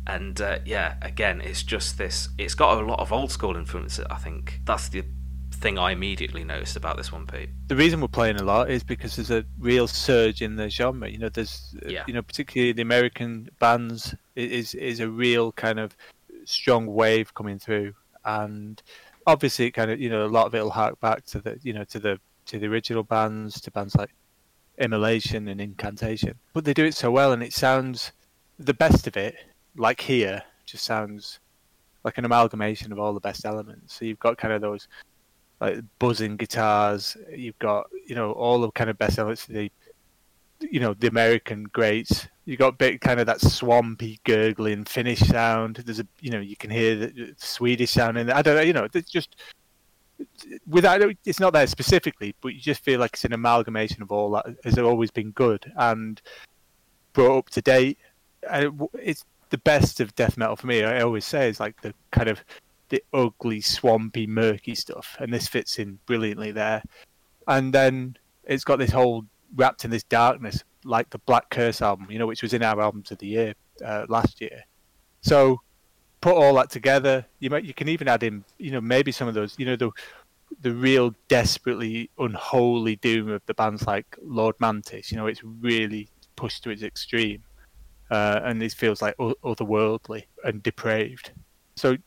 and 0.08 0.42
uh, 0.42 0.58
yeah, 0.66 0.96
again, 1.04 1.42
it's 1.42 1.62
just 1.62 2.00
this. 2.00 2.30
It's 2.40 2.56
got 2.56 2.82
a 2.82 2.84
lot 2.84 3.00
of 3.00 3.14
old 3.14 3.32
school 3.32 3.56
influence. 3.56 4.00
I 4.10 4.16
think 4.16 4.62
that's 4.66 4.90
the 4.90 5.04
thing 5.52 5.78
I 5.78 5.92
immediately 5.92 6.44
noticed 6.44 6.76
about 6.76 6.98
this 6.98 7.12
one, 7.12 7.28
Pete. 7.28 7.50
The 7.68 7.76
reason 7.76 8.02
we're 8.02 8.08
playing 8.08 8.38
a 8.38 8.44
lot 8.44 8.72
is 8.72 8.84
because 8.84 9.16
there's 9.16 9.30
a 9.32 9.46
real 9.60 9.88
surge 9.88 10.42
in 10.42 10.56
the 10.56 10.70
genre. 10.70 11.08
You 11.10 11.20
know, 11.20 11.30
there's 11.30 11.76
yeah. 11.88 12.04
you 12.08 12.14
know 12.14 12.22
particularly 12.22 12.72
the 12.72 12.82
American 12.82 13.50
bands 13.60 14.16
is 14.40 14.76
is 14.76 15.00
a 15.00 15.10
real 15.10 15.52
kind 15.52 15.80
of 15.80 15.96
strong 16.46 16.88
wave 16.88 17.34
coming 17.34 17.60
through, 17.60 17.94
and 18.26 18.82
obviously, 19.28 19.66
it 19.66 19.72
kind 19.72 19.92
of 19.92 20.00
you 20.00 20.10
know 20.10 20.26
a 20.26 20.28
lot 20.28 20.48
of 20.48 20.56
it'll 20.56 20.70
hark 20.70 21.00
back 21.00 21.26
to 21.26 21.40
the 21.40 21.60
you 21.64 21.74
know 21.74 21.84
to 21.86 22.00
the 22.00 22.20
to 22.48 22.60
the 22.60 22.68
original 22.68 23.04
bands, 23.04 23.62
to 23.62 23.72
bands 23.72 23.96
like 23.96 24.14
Immolation 24.80 25.48
and 25.48 25.62
Incantation, 25.62 26.36
but 26.54 26.66
they 26.66 26.74
do 26.74 26.86
it 26.86 26.96
so 26.96 27.12
well, 27.12 27.34
and 27.34 27.44
it 27.44 27.54
sounds 27.54 28.12
the 28.58 28.74
best 28.74 29.08
of 29.08 29.18
it. 29.18 29.36
Like 29.76 30.02
here, 30.02 30.42
just 30.66 30.84
sounds 30.86 31.40
like 32.04 32.18
an 32.18 32.26
amalgamation 32.26 32.92
of 32.92 33.00
all 33.00 33.14
the 33.14 33.20
best 33.20 33.46
elements. 33.46 33.94
So 33.94 34.06
you've 34.06 34.20
got 34.20 34.38
kind 34.38 34.54
of 34.54 34.62
those 34.62 34.88
like 35.60 35.80
buzzing 36.00 36.38
guitars. 36.38 37.18
You've 37.36 37.60
got 37.60 37.88
you 38.08 38.16
know 38.16 38.32
all 38.32 38.60
the 38.60 38.72
kind 38.72 38.90
of 38.90 38.98
best 38.98 39.18
elements. 39.20 39.48
You 40.62 40.80
know 40.80 40.94
the 40.94 41.08
American 41.08 41.64
greats. 41.66 42.28
You 42.46 42.58
got 42.58 42.78
bit 42.78 43.02
kind 43.02 43.20
of 43.20 43.26
that 43.28 43.42
swampy, 43.42 44.20
gurgling 44.24 44.86
Finnish 44.86 45.20
sound. 45.20 45.78
There's 45.78 46.00
a 46.00 46.08
you 46.22 46.32
know 46.32 46.40
you 46.40 46.56
can 46.56 46.70
hear 46.70 46.96
the 46.96 47.36
Swedish 47.38 47.92
sound 47.92 48.18
in 48.18 48.28
there. 48.28 48.36
I 48.36 48.42
don't 48.42 48.56
know. 48.56 48.62
You 48.62 48.74
know, 48.74 48.88
it's 48.94 49.10
just 49.10 49.36
without 50.68 51.02
it's 51.26 51.40
not 51.40 51.54
there 51.54 51.68
specifically, 51.68 52.36
but 52.42 52.50
you 52.50 52.60
just 52.60 52.84
feel 52.84 53.00
like 53.00 53.14
it's 53.14 53.26
an 53.26 53.34
amalgamation 53.34 54.02
of 54.02 54.12
all 54.12 54.32
that 54.32 54.56
has 54.64 54.78
always 54.78 55.12
been 55.12 55.32
good 55.32 55.72
and 55.78 56.22
brought 57.14 57.38
up 57.38 57.50
to 57.52 57.62
date. 57.62 57.98
And 58.50 58.88
It's 58.94 59.26
the 59.50 59.58
best 59.60 60.00
of 60.00 60.16
death 60.16 60.38
metal 60.38 60.56
for 60.56 60.68
me. 60.68 60.84
I 60.84 61.02
always 61.02 61.26
say 61.26 61.50
it's 61.50 61.60
like 61.60 61.82
the 61.82 61.94
kind 62.12 62.30
of 62.30 62.44
the 62.90 63.04
ugly, 63.14 63.62
swampy, 63.62 64.28
murky 64.28 64.76
stuff, 64.76 65.16
and 65.20 65.34
this 65.34 65.48
fits 65.48 65.80
in 65.80 66.00
brilliantly 66.06 66.52
there. 66.52 66.84
And 67.48 67.74
then 67.74 68.18
it's 68.46 68.64
got 68.64 68.80
this 68.80 68.92
whole 68.92 69.26
wrapped 69.56 69.86
in 69.86 69.92
this 69.92 70.04
darkness, 70.04 70.64
like 70.84 71.10
the 71.10 71.20
Black 71.20 71.50
Curse 71.50 71.82
album, 71.82 72.08
you 72.10 72.20
know, 72.20 72.28
which 72.28 72.42
was 72.42 72.54
in 72.54 72.64
our 72.64 72.80
albums 72.80 73.12
of 73.12 73.18
the 73.18 73.28
year 73.28 73.54
uh, 73.86 74.06
last 74.10 74.42
year. 74.42 74.64
So 75.22 75.62
put 76.22 76.36
all 76.36 76.54
that 76.56 76.70
together, 76.70 77.26
you 77.40 77.50
might 77.50 77.64
you 77.64 77.74
can 77.74 77.90
even 77.90 78.08
add 78.08 78.24
in, 78.24 78.44
you 78.58 78.72
know, 78.72 78.82
maybe 78.82 79.12
some 79.12 79.28
of 79.28 79.34
those, 79.34 79.56
you 79.58 79.66
know, 79.66 79.76
the 79.76 79.92
the 80.62 80.74
real 80.74 81.14
desperately 81.28 82.10
unholy 82.18 82.96
doom 82.98 83.30
of 83.30 83.42
the 83.46 83.54
bands 83.54 83.86
like 83.86 84.18
Lord 84.22 84.56
Mantis. 84.60 85.12
You 85.12 85.18
know, 85.18 85.28
it's 85.28 85.44
really 85.44 86.10
pushed 86.36 86.64
to 86.64 86.70
its 86.72 86.84
extreme, 86.84 87.44
uh, 88.10 88.42
and 88.44 88.62
it 88.64 88.74
feels 88.74 89.02
like 89.02 89.16
otherworldly 89.18 90.24
and 90.44 90.64
depraved. 90.64 91.32
So 91.76 91.98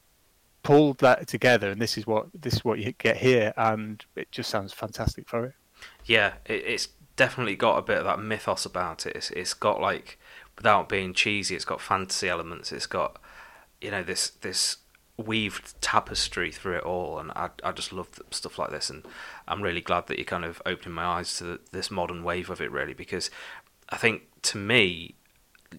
pulled 0.63 0.99
that 0.99 1.27
together, 1.27 1.71
and 1.71 1.81
this 1.81 1.97
is 1.97 2.07
what 2.07 2.27
this 2.35 2.55
is 2.55 2.65
what 2.65 2.79
you 2.79 2.93
get 2.93 3.17
here, 3.17 3.53
and 3.57 4.05
it 4.17 4.31
just 4.31 4.51
sounds 4.51 4.73
fantastic 4.73 5.29
for 5.29 5.47
it. 5.47 5.55
Yeah, 6.05 6.35
it, 6.47 6.65
it's 6.67 6.89
definitely 7.23 7.55
got 7.55 7.79
a 7.79 7.83
bit 7.83 7.99
of 7.99 8.05
that 8.05 8.19
mythos 8.19 8.67
about 8.67 9.07
it. 9.07 9.15
It's, 9.15 9.31
it's 9.31 9.55
got 9.55 9.81
like, 9.81 10.19
without 10.57 10.89
being 10.89 11.15
cheesy, 11.15 11.55
it's 11.55 11.65
got 11.65 11.81
fantasy 11.81 12.29
elements. 12.29 12.73
It's 12.73 12.87
got, 12.87 13.21
you 13.81 13.93
know, 13.93 14.03
this 14.03 14.31
this 14.31 14.79
weaved 15.17 15.81
tapestry 15.81 16.51
through 16.51 16.79
it 16.79 16.83
all, 16.83 17.21
and 17.21 17.31
I 17.31 17.51
I 17.63 17.71
just 17.71 17.93
love 17.93 18.09
stuff 18.33 18.59
like 18.59 18.71
this, 18.71 18.91
and 18.91 19.05
I'm 19.47 19.63
really 19.63 19.81
glad 19.81 20.09
that 20.09 20.19
you're 20.19 20.25
kind 20.25 20.45
of 20.45 20.61
opening 20.67 20.97
my 20.97 21.05
eyes 21.05 21.37
to 21.37 21.45
the, 21.45 21.61
this 21.71 21.93
modern 21.93 22.25
wave 22.25 22.51
of 22.51 22.61
it, 22.61 22.73
really, 22.73 22.95
because 22.95 23.31
I 23.91 23.99
think 23.99 24.23
to 24.51 24.59
me 24.59 25.15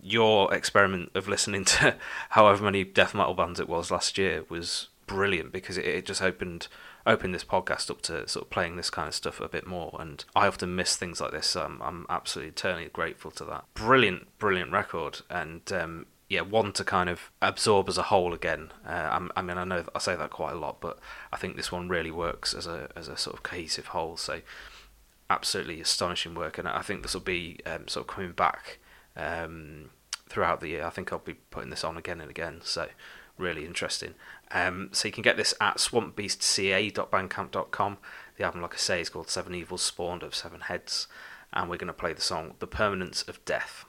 your 0.02 0.54
experiment 0.54 1.12
of 1.14 1.28
listening 1.28 1.66
to 1.76 1.96
however 2.30 2.64
many 2.64 2.86
death 2.86 3.14
metal 3.14 3.34
bands 3.34 3.60
it 3.60 3.68
was 3.68 3.92
last 3.92 4.18
year 4.18 4.46
was 4.48 4.88
brilliant 5.08 5.52
because 5.52 5.78
it, 5.78 5.86
it 5.86 6.06
just 6.06 6.22
opened 6.22 6.70
opened 7.06 7.34
this 7.34 7.44
podcast 7.44 7.90
up 7.90 8.02
to 8.02 8.28
sort 8.28 8.46
of 8.46 8.50
playing 8.50 8.76
this 8.76 8.90
kind 8.90 9.08
of 9.08 9.14
stuff 9.14 9.40
a 9.40 9.50
bit 9.50 9.68
more 9.68 9.96
and 10.00 10.24
I 10.36 10.48
often 10.48 10.76
miss 10.76 10.96
things 10.96 11.20
like 11.20 11.32
this 11.32 11.48
so 11.48 11.64
I'm, 11.64 11.82
I'm 11.82 12.06
absolutely 12.10 12.50
eternally 12.50 12.90
grateful 12.92 13.32
to 13.32 13.46
that 13.46 13.66
brilliant 13.74 14.38
brilliant 14.40 14.72
record 14.72 15.22
and 15.30 15.62
um, 15.74 16.06
yeah 16.30 16.42
one 16.42 16.72
to 16.74 16.84
kind 16.84 17.10
of 17.10 17.32
absorb 17.42 17.90
as 17.90 17.98
a 17.98 18.04
whole 18.04 18.34
again 18.34 18.72
uh, 18.88 19.28
I 19.36 19.42
mean 19.42 19.58
I 19.58 19.64
know 19.64 19.84
I 19.94 20.00
say 20.00 20.16
that 20.16 20.30
quite 20.30 20.54
a 20.54 20.60
lot 20.60 20.80
but 20.80 21.00
I 21.32 21.38
think 21.38 21.56
this 21.56 21.72
one 21.72 21.90
really 21.90 22.12
works 22.12 22.54
as 22.54 22.68
a 22.68 22.90
as 22.96 23.08
a 23.08 23.18
sort 23.18 23.36
of 23.36 23.44
cohesive 23.44 23.88
whole 23.88 24.16
so 24.16 24.42
absolutely 25.30 25.82
astonishing 25.82 26.36
work 26.36 26.58
and 26.58 26.68
I 26.68 26.82
think 26.82 27.02
this 27.02 27.14
will 27.14 27.22
be 27.22 27.60
um, 27.66 27.88
sort 27.88 28.08
of 28.08 28.16
coming 28.16 28.32
back 28.32 28.80
um, 29.16 29.90
throughout 30.30 30.62
the 30.62 30.70
year. 30.70 30.86
I 30.86 30.90
think 30.90 31.12
I'll 31.12 31.20
be 31.20 31.36
putting 31.36 31.70
this 31.70 31.84
on 31.84 31.98
again 31.98 32.22
and 32.22 32.30
again. 32.30 32.62
So 32.64 32.88
really 33.38 33.66
interesting. 33.66 34.16
Um, 34.52 34.90
so 34.92 35.08
you 35.08 35.12
can 35.12 35.24
get 35.24 35.38
this 35.38 35.54
at 35.60 35.78
swampbeastca.bandcamp.com. 35.78 37.98
The 38.38 38.44
album, 38.44 38.62
like 38.62 38.74
I 38.74 38.78
say, 38.78 39.02
is 39.02 39.10
called 39.10 39.30
Seven 39.30 39.54
Evils 39.56 39.82
Spawned 39.82 40.24
of 40.24 40.36
Seven 40.36 40.62
Heads, 40.62 41.08
and 41.52 41.70
we're 41.70 41.76
going 41.78 41.88
to 41.88 41.94
play 41.94 42.14
the 42.14 42.22
song 42.22 42.54
"The 42.60 42.68
Permanence 42.68 43.24
of 43.24 43.44
Death." 43.46 43.86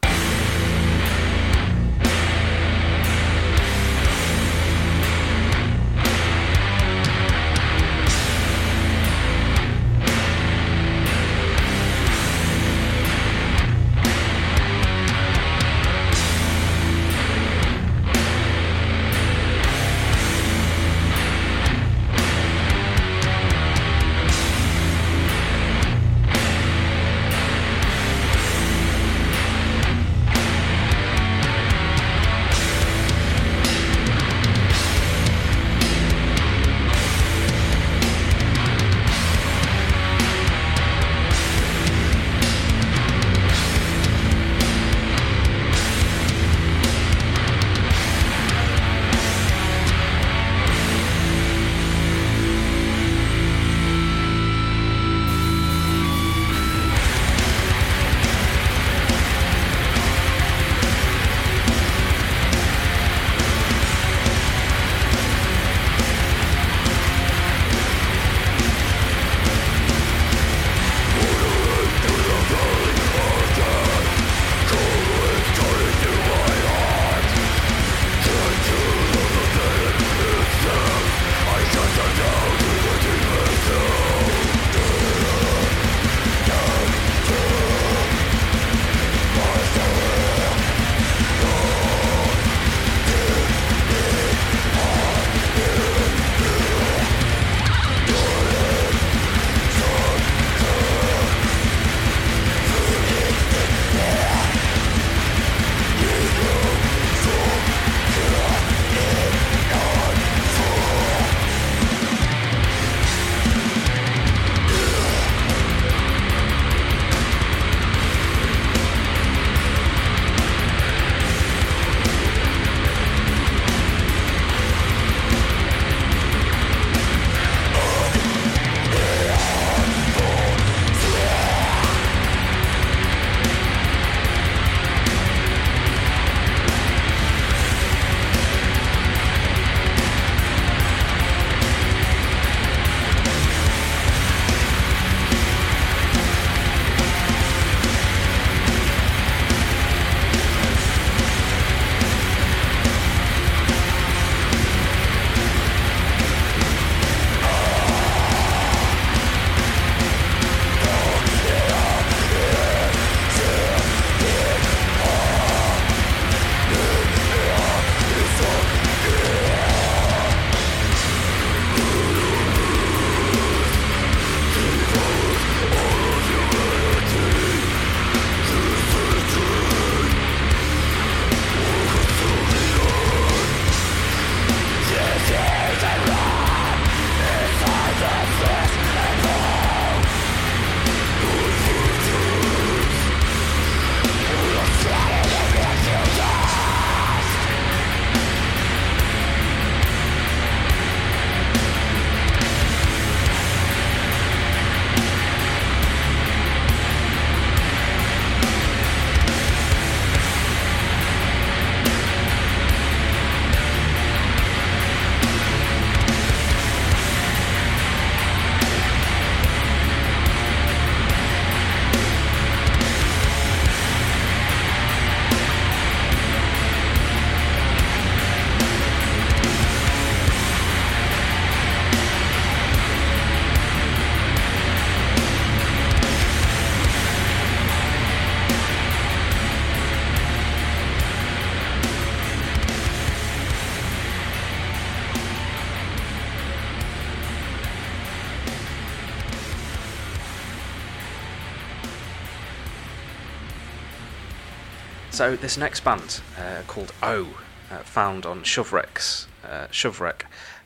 So 255.14 255.36
this 255.36 255.56
next 255.56 255.84
band 255.84 256.20
uh, 256.36 256.62
called 256.66 256.92
O, 257.00 257.28
uh, 257.70 257.78
found 257.84 258.26
on 258.26 258.42
Shovrex, 258.42 259.26
uh, 259.44 259.68
Shovrek, 259.68 260.22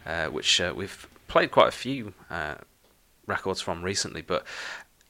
uh, 0.07 0.29
which 0.29 0.59
uh, 0.59 0.73
we've 0.75 1.07
played 1.27 1.51
quite 1.51 1.69
a 1.69 1.73
few 1.73 2.15
uh, 2.31 2.55
records 3.27 3.61
from 3.61 3.83
recently, 3.83 4.23
but 4.23 4.47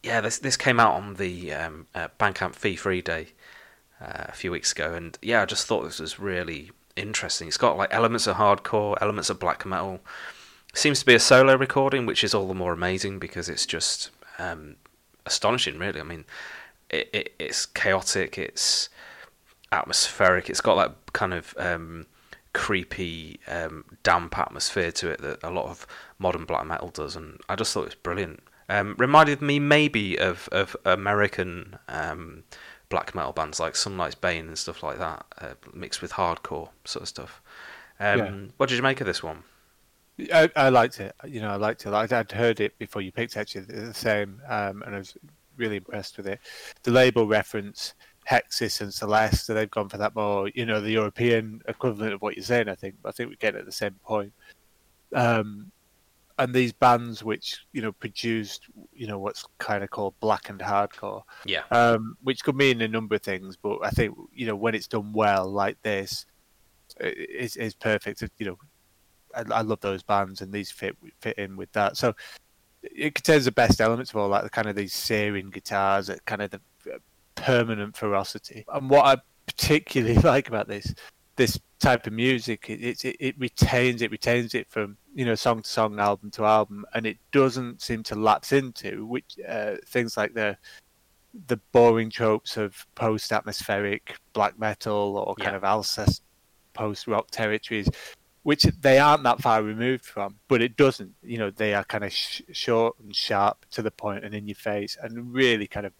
yeah, 0.03 0.21
this 0.21 0.39
this 0.39 0.57
came 0.57 0.81
out 0.81 0.95
on 0.95 1.15
the 1.15 1.53
um, 1.53 1.87
Bandcamp 1.95 2.57
Fee 2.57 2.75
Free 2.75 3.01
Day 3.01 3.29
a 4.01 4.33
few 4.33 4.51
weeks 4.51 4.73
ago, 4.73 4.95
and 4.95 5.17
yeah, 5.23 5.43
I 5.43 5.45
just 5.45 5.69
thought 5.69 5.85
this 5.85 6.01
was 6.01 6.19
really 6.19 6.73
interesting. 6.97 7.47
It's 7.47 7.57
got 7.57 7.77
like 7.77 7.95
elements 7.95 8.27
of 8.27 8.39
hardcore, 8.39 8.97
elements 9.01 9.31
of 9.31 9.39
black 9.39 9.65
metal. 9.65 10.01
Seems 10.75 10.99
to 10.99 11.07
be 11.07 11.15
a 11.15 11.21
solo 11.21 11.55
recording, 11.55 12.07
which 12.07 12.25
is 12.25 12.35
all 12.35 12.49
the 12.49 12.55
more 12.55 12.73
amazing 12.73 13.21
because 13.21 13.49
it's 13.49 13.67
just 13.67 14.11
um, 14.41 14.75
astonishing, 15.27 15.79
really. 15.79 16.01
I 16.01 16.05
mean, 16.05 16.25
it, 16.91 17.09
it, 17.13 17.35
it's 17.39 17.67
chaotic, 17.67 18.37
it's 18.37 18.89
atmospheric, 19.73 20.49
it's 20.51 20.61
got 20.61 20.77
that 20.77 21.13
kind 21.13 21.35
of 21.35 21.55
um, 21.59 22.07
creepy, 22.53 23.41
um, 23.47 23.85
damp 24.03 24.39
atmosphere 24.39 24.93
to 24.93 25.11
it 25.11 25.21
that 25.23 25.43
a 25.43 25.51
lot 25.51 25.67
of 25.67 25.87
modern 26.19 26.45
black 26.45 26.67
metal 26.67 26.89
does, 26.89 27.17
and 27.17 27.41
I 27.49 27.57
just 27.57 27.73
thought 27.73 27.83
it 27.83 27.87
was 27.87 27.95
brilliant. 27.95 28.43
Um, 28.69 28.95
reminded 28.99 29.41
me 29.41 29.59
maybe 29.59 30.19
of 30.19 30.49
of 30.53 30.77
American 30.85 31.79
um, 31.89 32.45
black 32.89 33.15
metal 33.15 33.33
bands 33.33 33.61
like 33.61 33.77
Sunlight's 33.77 34.15
Bane 34.15 34.49
and 34.49 34.59
stuff 34.59 34.83
like 34.83 34.99
that, 34.99 35.27
uh, 35.41 35.55
mixed 35.73 36.03
with 36.03 36.13
hardcore 36.13 36.71
sort 36.85 37.03
of 37.03 37.09
stuff. 37.09 37.43
Um, 38.01 38.19
yeah. 38.19 38.35
What 38.57 38.69
did 38.69 38.77
you 38.77 38.83
make 38.83 39.01
of 39.01 39.07
this 39.07 39.23
one? 39.23 39.43
I, 40.33 40.51
I, 40.57 40.69
liked 40.69 40.99
it. 40.99 41.15
You 41.25 41.41
know, 41.41 41.51
I 41.51 41.57
liked 41.57 41.87
it. 41.87 41.93
I'd 41.93 42.33
heard 42.33 42.61
it 42.61 42.77
before 42.79 43.03
you 43.03 43.13
picked 43.13 43.37
actually 43.37 43.63
the 43.63 43.95
same, 43.95 44.41
um, 44.49 44.83
and 44.83 44.95
I 44.95 44.99
was 44.99 45.17
really 45.57 45.77
impressed 45.77 46.17
with 46.17 46.27
it. 46.27 46.41
The 46.83 46.91
label 46.91 47.27
reference 47.27 47.95
Hexis 48.29 48.81
and 48.81 48.93
Celeste, 48.93 49.47
so 49.47 49.55
they've 49.55 49.71
gone 49.71 49.89
for 49.89 49.99
that 49.99 50.15
more, 50.15 50.49
you 50.55 50.67
know, 50.67 50.81
the 50.81 50.91
European 50.91 51.63
equivalent 51.67 52.13
of 52.13 52.23
what 52.23 52.37
you're 52.37 52.45
saying. 52.45 52.69
I 52.69 52.75
think. 52.75 52.97
I 53.05 53.11
think 53.11 53.31
we 53.31 53.37
get 53.37 53.57
at 53.57 53.65
the 53.65 53.73
same 53.73 53.95
point. 54.05 54.33
Um, 55.15 55.73
and 56.39 56.55
these 56.55 56.73
bands 56.73 57.25
which 57.25 57.67
you 57.73 57.83
know 57.83 57.93
produced 57.93 58.67
you 58.93 59.07
know 59.07 59.19
what's 59.19 59.45
kind 59.59 59.83
of 59.83 59.91
called 59.91 60.15
black 60.21 60.49
and 60.49 60.61
hardcore 60.61 61.23
yeah 61.45 61.63
um, 61.71 62.17
which 62.23 62.43
could 62.43 62.57
mean 62.57 62.81
a 62.81 62.89
number 62.89 63.17
of 63.17 63.23
things 63.23 63.57
but 63.57 63.79
i 63.83 63.91
think 63.91 64.17
you 64.33 64.47
know 64.47 64.57
when 64.57 64.75
it's 64.75 64.87
done 64.87 65.13
well 65.13 65.47
like 65.47 65.81
this 65.83 66.27
is 67.01 67.57
is 67.57 67.75
perfect 67.75 68.23
you 68.39 68.47
know 68.47 68.59
I, 69.35 69.59
I, 69.59 69.61
love 69.61 69.81
those 69.81 70.03
bands 70.03 70.41
and 70.41 70.53
these 70.53 70.71
fit 70.71 70.97
fit 71.21 71.37
in 71.39 71.57
with 71.57 71.71
that 71.73 71.97
so 71.97 72.15
it 72.83 73.15
contains 73.15 73.45
the 73.45 73.53
best 73.53 73.81
elements 73.81 74.11
of 74.11 74.17
all 74.17 74.31
that 74.31 74.45
the 74.45 74.51
kind 74.51 74.69
of 74.69 74.77
these 74.77 74.95
searing 74.95 75.51
guitars 75.51 76.07
that 76.07 76.25
kind 76.25 76.41
of 76.41 76.51
the 76.51 76.61
permanent 77.39 77.97
ferocity 77.97 78.65
and 78.75 78.91
what 78.91 79.05
i 79.05 79.17
particularly 79.47 80.15
like 80.23 80.49
about 80.49 80.69
this 80.69 80.95
this 81.37 81.59
type 81.79 82.07
of 82.07 82.13
music 82.13 82.69
it, 82.69 83.05
it, 83.05 83.17
it 83.21 83.35
retains 83.39 84.03
it 84.03 84.11
retains 84.11 84.55
it 84.55 84.69
from 84.69 84.97
you 85.15 85.25
know 85.25 85.35
song 85.35 85.63
to 85.63 85.71
song 85.71 85.99
album 86.01 86.31
to 86.31 86.45
album 86.45 86.85
and 86.95 87.07
it 87.07 87.17
doesn't 87.31 87.81
seem 87.81 88.03
to 88.03 88.17
lapse 88.17 88.53
into 88.53 89.07
which 89.07 89.37
uh, 89.49 89.77
things 89.87 90.17
like 90.17 90.35
the 90.35 90.57
the 91.47 91.57
boring 91.73 92.11
tropes 92.11 92.57
of 92.57 92.85
post 92.97 93.33
atmospheric 93.33 94.17
black 94.33 94.59
metal 94.59 95.25
or 95.27 95.35
kind 95.37 95.53
yeah. 95.53 95.57
of 95.57 95.63
Alcest 95.63 96.23
post 96.75 97.07
rock 97.07 97.31
territories 97.31 97.89
which 98.43 98.65
they 98.81 98.99
aren't 98.99 99.23
that 99.23 99.41
far 99.41 99.63
removed 99.63 100.05
from 100.05 100.35
but 100.49 100.61
it 100.61 100.77
doesn't 100.77 101.15
you 101.23 101.39
know 101.39 101.51
they 101.51 101.75
are 101.75 101.85
kind 101.85 102.03
of 102.03 102.13
sh- 102.13 102.43
short 102.51 102.97
and 102.99 103.15
sharp 103.15 103.65
to 103.71 103.83
the 103.83 103.91
point 103.91 104.25
and 104.25 104.35
in 104.35 104.49
your 104.49 104.57
face 104.57 104.97
and 105.01 105.33
really 105.33 105.69
kind 105.69 105.87
of 105.87 105.93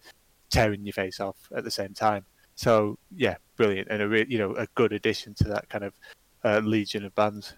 tearing 0.49 0.85
your 0.85 0.93
face 0.93 1.19
off 1.19 1.37
at 1.55 1.63
the 1.63 1.71
same 1.71 1.93
time 1.93 2.25
so 2.59 2.99
yeah, 3.15 3.37
brilliant 3.55 3.87
and 3.89 4.01
a 4.01 4.07
re- 4.09 4.25
you 4.27 4.37
know 4.37 4.53
a 4.55 4.67
good 4.75 4.91
addition 4.91 5.33
to 5.35 5.45
that 5.45 5.69
kind 5.69 5.85
of 5.85 5.93
uh, 6.43 6.59
legion 6.59 7.05
of 7.05 7.15
bands. 7.15 7.53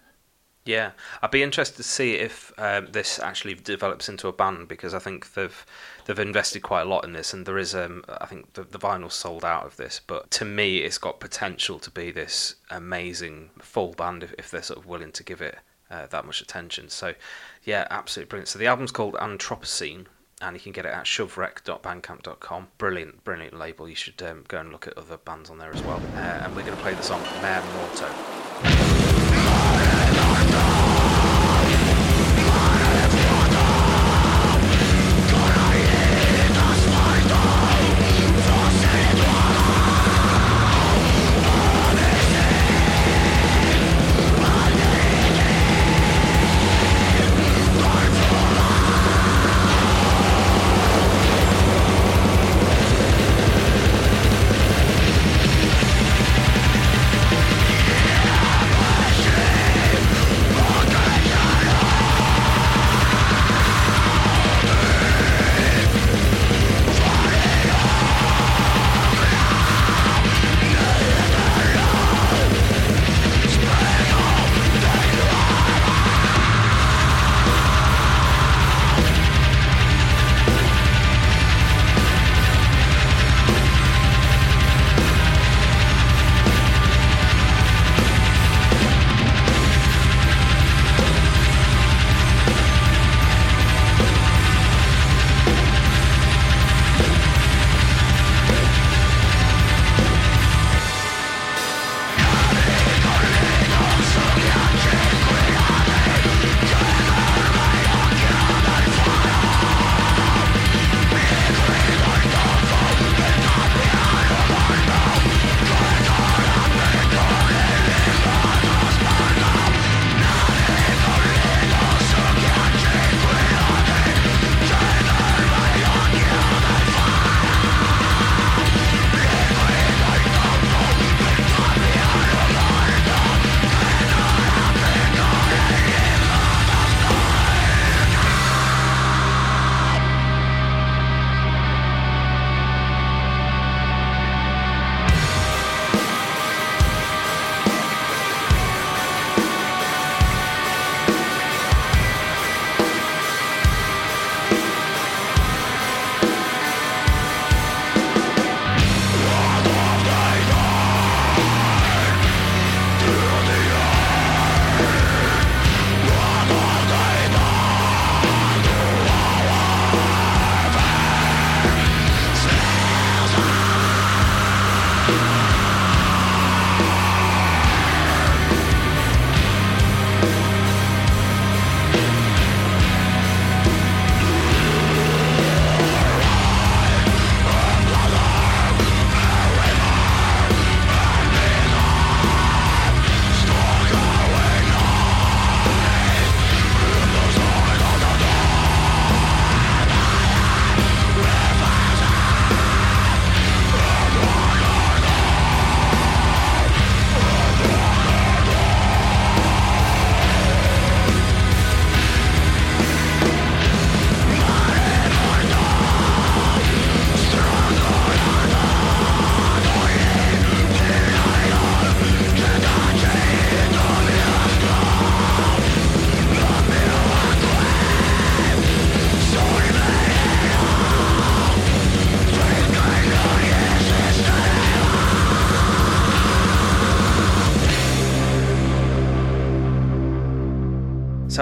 Yeah, 0.64 0.92
I'd 1.20 1.32
be 1.32 1.42
interested 1.42 1.78
to 1.78 1.82
see 1.82 2.14
if 2.14 2.52
um, 2.56 2.86
this 2.92 3.18
actually 3.18 3.54
develops 3.54 4.08
into 4.08 4.28
a 4.28 4.32
band 4.32 4.68
because 4.68 4.94
I 4.94 5.00
think 5.00 5.34
they've 5.34 5.66
they've 6.04 6.20
invested 6.20 6.62
quite 6.62 6.82
a 6.82 6.84
lot 6.84 7.04
in 7.04 7.14
this, 7.14 7.32
and 7.32 7.44
there 7.44 7.58
is 7.58 7.74
um 7.74 8.04
I 8.06 8.26
think 8.26 8.52
the 8.52 8.62
the 8.62 8.78
vinyl 8.78 9.10
sold 9.10 9.44
out 9.44 9.66
of 9.66 9.76
this, 9.76 10.00
but 10.06 10.30
to 10.32 10.44
me 10.44 10.78
it's 10.78 10.98
got 10.98 11.18
potential 11.18 11.80
to 11.80 11.90
be 11.90 12.12
this 12.12 12.54
amazing 12.70 13.50
full 13.60 13.94
band 13.94 14.22
if, 14.22 14.32
if 14.38 14.52
they're 14.52 14.62
sort 14.62 14.78
of 14.78 14.86
willing 14.86 15.10
to 15.10 15.24
give 15.24 15.42
it 15.42 15.58
uh, 15.90 16.06
that 16.06 16.26
much 16.26 16.40
attention. 16.40 16.88
So 16.88 17.14
yeah, 17.64 17.88
absolutely 17.90 18.28
brilliant. 18.28 18.50
So 18.50 18.60
the 18.60 18.68
album's 18.68 18.92
called 18.92 19.14
Anthropocene, 19.14 20.06
and 20.42 20.56
you 20.56 20.60
can 20.60 20.72
get 20.72 20.84
it 20.84 20.92
at 20.92 21.04
shovrek.bandcamp.com. 21.04 22.68
Brilliant, 22.78 23.24
brilliant 23.24 23.58
label. 23.58 23.88
You 23.88 23.94
should 23.94 24.20
um, 24.22 24.44
go 24.48 24.58
and 24.58 24.72
look 24.72 24.86
at 24.86 24.98
other 24.98 25.16
bands 25.16 25.50
on 25.50 25.58
there 25.58 25.72
as 25.72 25.82
well. 25.82 26.02
Uh, 26.14 26.42
and 26.42 26.56
we're 26.56 26.64
going 26.64 26.76
to 26.76 26.82
play 26.82 26.94
the 26.94 27.02
song 27.02 27.22
Mare 27.40 27.62
Morto. 27.76 28.31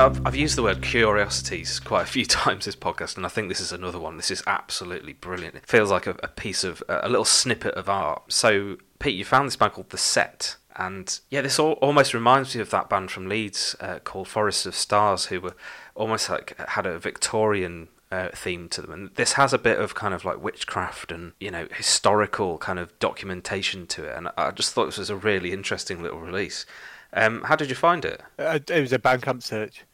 I've, 0.07 0.27
I've 0.27 0.37
used 0.37 0.57
the 0.57 0.63
word 0.63 0.83
curiosities 0.83 1.79
quite 1.79 2.03
a 2.03 2.07
few 2.07 2.25
times 2.43 2.65
this 2.65 2.77
podcast, 2.77 3.17
and 3.17 3.27
I 3.27 3.29
think 3.29 3.49
this 3.49 3.61
is 3.61 3.73
another 3.73 3.99
one. 3.99 4.17
This 4.17 4.31
is 4.31 4.43
absolutely 4.47 5.13
brilliant. 5.13 5.57
It 5.57 5.67
feels 5.67 5.91
like 5.91 6.07
a, 6.07 6.17
a 6.23 6.29
piece 6.29 6.65
of 6.65 6.83
a 6.89 7.09
little 7.09 7.25
snippet 7.25 7.75
of 7.75 7.89
art. 7.89 8.33
So 8.33 8.79
Pete, 8.99 9.17
you 9.17 9.25
found 9.25 9.47
this 9.47 9.57
band 9.57 9.73
called 9.73 9.91
The 9.91 9.97
Sept, 9.97 10.57
and 10.77 11.21
yeah, 11.29 11.43
this 11.43 11.59
all, 11.59 11.73
almost 11.75 12.15
reminds 12.15 12.55
me 12.55 12.63
of 12.63 12.71
that 12.71 12.89
band 12.89 13.11
from 13.11 13.29
Leeds 13.29 13.77
uh, 13.81 13.99
called 13.99 14.29
Forest 14.29 14.67
of 14.67 14.75
Stars, 14.75 15.27
who 15.27 15.41
were 15.41 15.55
almost 15.95 16.31
like 16.31 16.57
had 16.71 16.87
a 16.87 16.99
Victorian 16.99 17.89
uh, 18.11 18.29
theme 18.35 18.69
to 18.71 18.83
them. 18.83 18.93
And 18.93 19.15
this 19.17 19.35
has 19.35 19.53
a 19.53 19.59
bit 19.59 19.79
of 19.79 19.95
kind 19.95 20.15
of 20.15 20.25
like 20.25 20.43
witchcraft 20.43 21.13
and, 21.13 21.33
you 21.39 21.51
know, 21.51 21.69
historical 21.75 22.59
kind 22.59 22.79
of 22.79 22.97
documentation 22.99 23.87
to 23.89 24.05
it. 24.05 24.17
And 24.17 24.29
I 24.37 24.51
just 24.51 24.73
thought 24.73 24.87
this 24.87 24.99
was 24.99 25.11
a 25.11 25.17
really 25.17 25.53
interesting 25.53 26.03
little 26.03 26.21
release. 26.21 26.67
Um, 27.13 27.43
how 27.43 27.57
did 27.57 27.71
you 27.71 27.77
find 27.77 28.05
it? 28.05 28.23
Uh, 28.39 28.61
it 28.69 28.81
was 28.81 28.93
a 28.93 28.99
Bandcamp 28.99 29.43
search. 29.43 29.85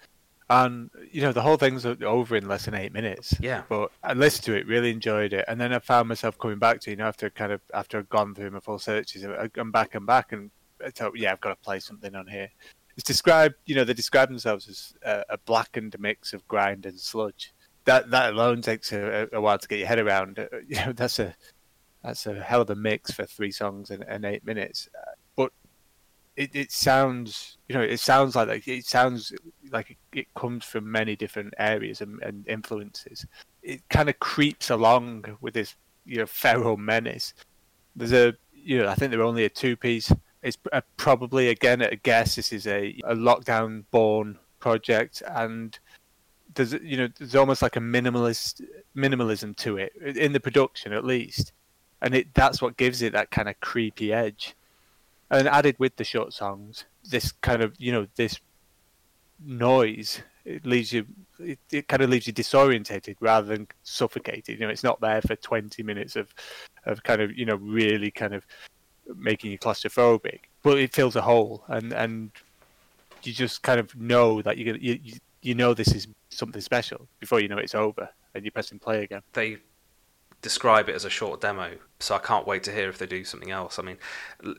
And, 0.48 0.90
you 1.10 1.22
know, 1.22 1.32
the 1.32 1.42
whole 1.42 1.56
thing's 1.56 1.84
over 1.84 2.36
in 2.36 2.46
less 2.46 2.66
than 2.66 2.74
eight 2.74 2.92
minutes. 2.92 3.34
Yeah. 3.40 3.62
But 3.68 3.90
I 4.02 4.12
listened 4.12 4.44
to 4.44 4.54
it, 4.54 4.66
really 4.66 4.90
enjoyed 4.90 5.32
it. 5.32 5.44
And 5.48 5.60
then 5.60 5.72
I 5.72 5.80
found 5.80 6.08
myself 6.08 6.38
coming 6.38 6.58
back 6.58 6.80
to, 6.82 6.90
you 6.90 6.96
know, 6.96 7.06
after 7.06 7.30
kind 7.30 7.50
of, 7.50 7.60
after 7.74 7.98
I'd 7.98 8.08
gone 8.08 8.34
through 8.34 8.52
my 8.52 8.60
full 8.60 8.78
searches, 8.78 9.24
gone 9.52 9.70
back 9.72 9.94
and 9.96 10.06
back 10.06 10.32
and 10.32 10.50
I 10.84 10.90
thought, 10.90 11.16
yeah, 11.16 11.32
I've 11.32 11.40
got 11.40 11.50
to 11.50 11.56
play 11.56 11.80
something 11.80 12.14
on 12.14 12.28
here. 12.28 12.48
It's 12.96 13.04
described, 13.04 13.56
you 13.66 13.74
know, 13.74 13.84
they 13.84 13.92
describe 13.92 14.28
themselves 14.28 14.68
as 14.68 14.94
a, 15.04 15.24
a 15.30 15.38
blackened 15.38 15.96
mix 15.98 16.32
of 16.32 16.46
grind 16.46 16.86
and 16.86 16.98
sludge 16.98 17.52
that 17.86 18.10
that 18.10 18.34
alone 18.34 18.60
takes 18.60 18.92
a, 18.92 19.28
a, 19.32 19.40
while 19.40 19.58
to 19.58 19.66
get 19.66 19.78
your 19.78 19.88
head 19.88 19.98
around. 19.98 20.46
You 20.68 20.76
know, 20.76 20.92
that's 20.92 21.18
a 21.18 21.34
that's 22.04 22.26
a 22.26 22.40
hell 22.40 22.60
of 22.60 22.70
a 22.70 22.76
mix 22.76 23.12
for 23.12 23.24
three 23.24 23.50
songs 23.50 23.90
and, 23.90 24.04
and 24.06 24.24
eight 24.24 24.44
minutes. 24.44 24.88
Uh, 26.38 26.42
it, 26.42 26.50
it 26.54 26.72
sounds, 26.72 27.58
you 27.68 27.74
know, 27.74 27.82
it 27.82 28.00
sounds 28.00 28.36
like 28.36 28.66
it 28.68 28.84
sounds 28.84 29.32
like 29.70 29.96
it, 30.12 30.26
comes 30.34 30.64
from 30.64 30.90
many 30.90 31.16
different 31.16 31.54
areas 31.58 32.00
and, 32.00 32.22
and 32.22 32.46
influences. 32.48 33.26
It 33.62 33.82
kind 33.88 34.08
of 34.08 34.18
creeps 34.18 34.70
along 34.70 35.24
with 35.40 35.54
this, 35.54 35.74
you 36.04 36.18
know, 36.18 36.26
feral 36.26 36.76
menace. 36.76 37.34
There's 37.94 38.12
a, 38.12 38.34
you 38.52 38.78
know, 38.78 38.88
I 38.88 38.94
think 38.94 39.10
they're 39.10 39.22
only 39.22 39.44
a 39.44 39.48
two 39.48 39.76
piece. 39.76 40.12
It's 40.42 40.58
probably 40.96 41.48
again 41.48 41.82
at 41.82 41.92
a 41.92 41.96
guess. 41.96 42.36
This 42.36 42.52
is 42.52 42.66
a, 42.66 43.00
a 43.04 43.14
lockdown 43.14 43.84
born 43.90 44.38
project 44.60 45.22
and 45.26 45.78
there's 46.56 46.72
you 46.72 46.96
know 46.96 47.08
there's 47.18 47.36
almost 47.36 47.62
like 47.62 47.76
a 47.76 47.80
minimalist 47.80 48.62
minimalism 48.96 49.56
to 49.56 49.76
it 49.76 49.92
in 50.16 50.32
the 50.32 50.40
production 50.40 50.92
at 50.92 51.04
least, 51.04 51.52
and 52.02 52.14
it 52.14 52.34
that's 52.34 52.60
what 52.60 52.76
gives 52.76 53.02
it 53.02 53.12
that 53.12 53.30
kind 53.30 53.48
of 53.48 53.58
creepy 53.60 54.12
edge. 54.12 54.54
And 55.30 55.48
added 55.48 55.76
with 55.78 55.96
the 55.96 56.04
short 56.04 56.32
songs, 56.32 56.84
this 57.04 57.32
kind 57.32 57.62
of 57.62 57.74
you 57.78 57.92
know 57.92 58.06
this 58.16 58.38
noise 59.44 60.22
it 60.46 60.64
leaves 60.64 60.92
you 60.92 61.04
it, 61.38 61.58
it 61.70 61.88
kind 61.88 62.02
of 62.02 62.08
leaves 62.08 62.26
you 62.26 62.32
disorientated 62.32 63.16
rather 63.20 63.48
than 63.48 63.66
suffocated. 63.82 64.58
You 64.58 64.66
know, 64.66 64.70
it's 64.70 64.84
not 64.84 65.00
there 65.00 65.20
for 65.20 65.36
twenty 65.36 65.82
minutes 65.82 66.16
of 66.16 66.32
of 66.86 67.02
kind 67.02 67.20
of 67.20 67.36
you 67.36 67.44
know 67.44 67.56
really 67.56 68.10
kind 68.10 68.34
of 68.34 68.46
making 69.16 69.50
you 69.50 69.58
claustrophobic, 69.58 70.40
but 70.62 70.78
it 70.78 70.94
fills 70.94 71.16
a 71.16 71.22
hole 71.22 71.64
and 71.68 71.92
and 71.92 72.30
you 73.22 73.32
just 73.32 73.62
kind 73.62 73.80
of 73.80 73.94
know 73.96 74.40
that 74.42 74.56
you're 74.56 74.72
gonna 74.72 74.84
you, 74.84 75.18
you 75.42 75.54
know 75.54 75.74
this 75.74 75.92
is 75.94 76.06
something 76.28 76.60
special 76.60 77.08
before 77.18 77.40
you 77.40 77.48
know 77.48 77.58
it's 77.58 77.74
over 77.74 78.08
and 78.34 78.44
you're 78.44 78.52
pressing 78.52 78.78
play 78.78 79.02
again. 79.02 79.22
They 79.32 79.58
describe 80.46 80.88
it 80.88 80.94
as 80.94 81.04
a 81.04 81.10
short 81.10 81.40
demo, 81.40 81.72
so 81.98 82.14
I 82.14 82.18
can't 82.18 82.46
wait 82.46 82.62
to 82.64 82.72
hear 82.72 82.88
if 82.88 82.98
they 82.98 83.06
do 83.06 83.24
something 83.24 83.50
else. 83.50 83.80
I 83.80 83.82
mean, 83.82 83.98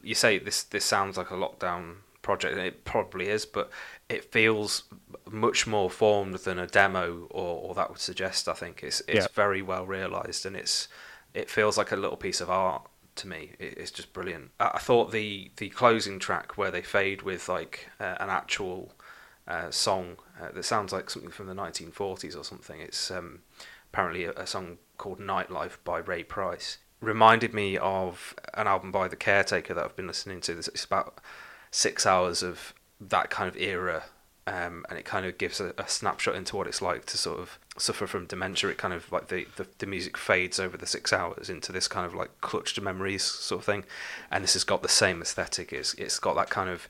you 0.03 0.15
say 0.15 0.38
this 0.38 0.63
this 0.63 0.83
sounds 0.83 1.15
like 1.15 1.31
a 1.31 1.35
lockdown 1.35 1.99
project, 2.21 2.57
and 2.57 2.67
it 2.67 2.83
probably 2.83 3.29
is, 3.29 3.45
but 3.45 3.69
it 4.09 4.25
feels 4.33 4.83
much 5.31 5.65
more 5.65 5.89
formed 5.89 6.35
than 6.39 6.59
a 6.59 6.67
demo, 6.67 7.27
or, 7.29 7.69
or 7.69 7.73
that 7.75 7.89
would 7.89 7.99
suggest. 7.99 8.49
I 8.49 8.53
think 8.53 8.83
it's 8.83 9.01
it's 9.07 9.27
yeah. 9.27 9.27
very 9.33 9.61
well 9.61 9.85
realised, 9.85 10.45
and 10.45 10.57
it's 10.57 10.89
it 11.33 11.49
feels 11.49 11.77
like 11.77 11.93
a 11.93 11.95
little 11.95 12.17
piece 12.17 12.41
of 12.41 12.49
art 12.49 12.81
to 13.15 13.27
me. 13.29 13.53
it's 13.59 13.91
just 13.91 14.11
brilliant. 14.11 14.51
I, 14.59 14.79
thought 14.79 15.11
the 15.11 15.51
the 15.55 15.69
closing 15.69 16.19
track 16.19 16.57
where 16.57 16.69
they 16.69 16.81
fade 16.81 17.21
with 17.21 17.47
like 17.47 17.89
uh, 18.01 18.15
an 18.19 18.29
actual 18.29 18.91
uh, 19.47 19.71
song 19.71 20.17
uh, 20.41 20.51
that 20.51 20.65
sounds 20.65 20.91
like 20.91 21.09
something 21.09 21.31
from 21.31 21.47
the 21.47 21.55
1940s 21.55 22.38
or 22.38 22.43
something. 22.43 22.81
It's 22.81 23.09
um, 23.09 23.39
apparently 23.91 24.25
a, 24.25 24.31
a, 24.33 24.45
song 24.45 24.77
called 24.98 25.20
Nightlife 25.20 25.78
by 25.84 26.00
Ray 26.00 26.24
Price. 26.24 26.78
Reminded 27.02 27.54
me 27.54 27.78
of 27.78 28.36
an 28.54 28.68
album 28.68 28.91
by 28.91 29.08
The 29.08 29.16
Caretaker 29.16 29.74
that 29.74 29.84
I've 29.84 29.95
been 29.95 30.08
listening 30.08 30.41
to. 30.41 30.58
It's 30.58 30.84
about 30.84 31.20
six 31.72 32.06
hours 32.06 32.41
of 32.41 32.74
that 33.00 33.30
kind 33.30 33.48
of 33.48 33.58
era. 33.58 34.04
Um, 34.48 34.86
and 34.89 34.98
it 34.98 35.04
kind 35.04 35.26
of 35.26 35.38
gives 35.38 35.60
a, 35.60 35.74
a, 35.78 35.89
snapshot 35.89 36.36
into 36.36 36.56
what 36.56 36.68
it's 36.68 36.82
like 36.82 37.06
to 37.08 37.18
sort 37.18 37.41
of 37.41 37.60
suffer 37.78 38.08
from 38.08 38.28
dementia. 38.28 38.70
It 38.70 38.78
kind 38.78 38.93
of 38.93 39.12
like 39.12 39.28
the, 39.28 39.45
the, 39.58 39.68
the 39.80 39.86
music 39.86 40.16
fades 40.16 40.58
over 40.58 40.78
the 40.78 40.86
six 40.86 41.12
hours 41.12 41.50
into 41.50 41.74
this 41.74 41.89
kind 41.89 42.06
of 42.06 42.16
like 42.16 42.30
clutched 42.39 42.80
memories 42.80 43.24
sort 43.24 43.60
of 43.60 43.66
thing, 43.66 43.84
and 44.32 44.45
this 44.45 44.54
has 44.54 44.64
got 44.64 44.84
the 44.84 44.88
same 44.88 45.22
aesthetic. 45.22 45.74
It's 45.74 45.93
it's 45.95 46.18
got 46.18 46.38
that 46.38 46.50
kind 46.50 46.70
of 46.70 46.88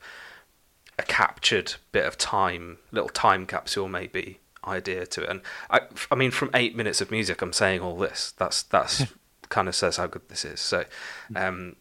a 0.99 1.03
captured 1.03 1.73
bit 1.91 2.05
of 2.05 2.15
time, 2.15 2.77
little 2.91 3.09
time 3.09 3.47
capsule 3.47 3.87
maybe 3.87 4.39
idea 4.67 5.05
to 5.05 5.23
it. 5.23 5.29
And 5.29 5.41
I, 5.69 5.81
I 6.11 6.15
mean, 6.15 6.31
from 6.31 6.49
eight 6.53 6.75
minutes 6.75 7.01
of 7.01 7.11
music, 7.11 7.41
I'm 7.41 7.53
saying 7.53 7.81
all 7.81 7.95
this. 7.95 8.33
That's 8.37 8.63
that's 8.63 9.05
kind 9.49 9.67
of 9.67 9.75
says 9.75 9.97
how 9.97 10.07
good 10.07 10.27
this 10.29 10.45
is. 10.45 10.59
So, 10.59 10.85
hmm. 11.29 11.37
um, 11.37 11.75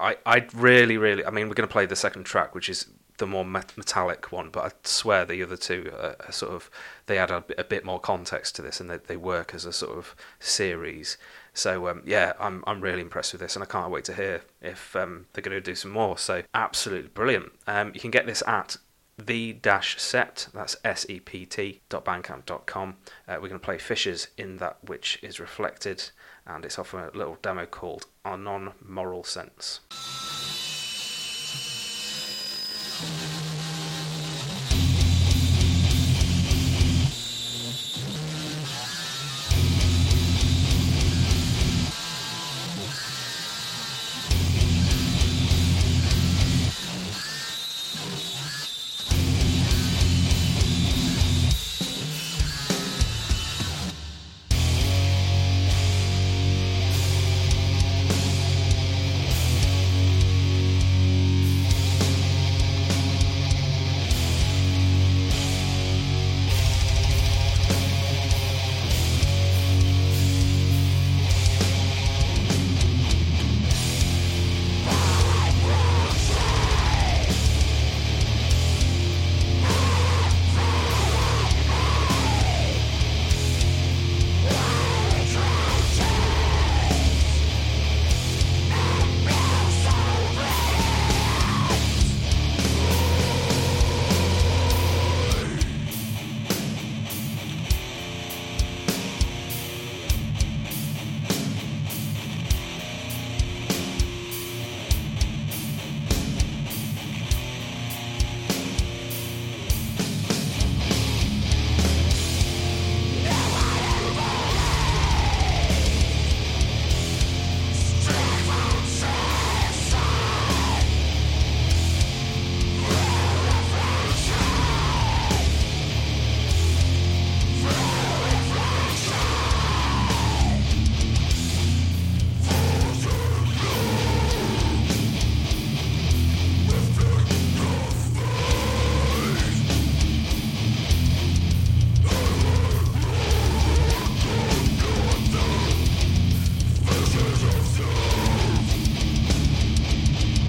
I 0.00 0.16
I 0.24 0.46
really 0.54 0.96
really, 0.96 1.24
I 1.24 1.30
mean, 1.30 1.48
we're 1.48 1.54
going 1.54 1.68
to 1.68 1.72
play 1.72 1.86
the 1.86 1.96
second 1.96 2.24
track, 2.24 2.54
which 2.54 2.68
is 2.68 2.86
the 3.18 3.26
more 3.26 3.44
metallic 3.44 4.32
one, 4.32 4.48
but 4.48 4.64
I 4.64 4.70
swear 4.84 5.24
the 5.24 5.42
other 5.42 5.56
two 5.56 5.90
are, 5.92 6.16
are 6.24 6.32
sort 6.32 6.52
of 6.52 6.70
they 7.06 7.18
add 7.18 7.30
a, 7.30 7.44
a, 7.58 7.64
bit 7.64 7.84
more 7.84 8.00
context 8.00 8.56
to 8.56 8.62
this, 8.62 8.80
and 8.80 8.88
they 8.88 8.98
they 8.98 9.16
work 9.16 9.54
as 9.54 9.64
a 9.64 9.72
sort 9.72 9.98
of 9.98 10.14
series. 10.38 11.18
So 11.52 11.88
um, 11.88 12.02
yeah, 12.06 12.32
I'm 12.40 12.62
I'm 12.66 12.80
really 12.80 13.02
impressed 13.02 13.32
with 13.32 13.40
this, 13.40 13.56
and 13.56 13.62
I 13.62 13.66
can't 13.66 13.90
wait 13.90 14.04
to 14.04 14.14
hear 14.14 14.42
if 14.62 14.94
um, 14.96 15.26
they're 15.32 15.42
going 15.42 15.56
to 15.56 15.60
do 15.60 15.74
some 15.74 15.90
more. 15.90 16.16
So 16.16 16.42
absolutely 16.54 17.10
brilliant. 17.10 17.52
Um, 17.66 17.90
you 17.92 18.00
can 18.00 18.12
get 18.12 18.26
this 18.26 18.42
at 18.46 18.76
the 19.18 19.52
dash 19.54 19.96
sept 19.96 20.52
that's 20.52 20.76
s-e-p-t 20.84 21.80
dot 21.88 22.04
bandcamp 22.04 22.66
com. 22.66 22.96
Uh, 23.26 23.34
we're 23.34 23.48
going 23.48 23.52
to 23.52 23.64
play 23.64 23.78
Fissures 23.78 24.28
in 24.36 24.58
that 24.58 24.78
which 24.82 25.18
is 25.22 25.40
reflected 25.40 26.10
and 26.46 26.64
it's 26.64 26.78
off 26.78 26.94
a 26.94 27.10
little 27.14 27.36
demo 27.42 27.66
called 27.66 28.06
our 28.24 28.38
non-moral 28.38 29.24
sense 29.24 29.80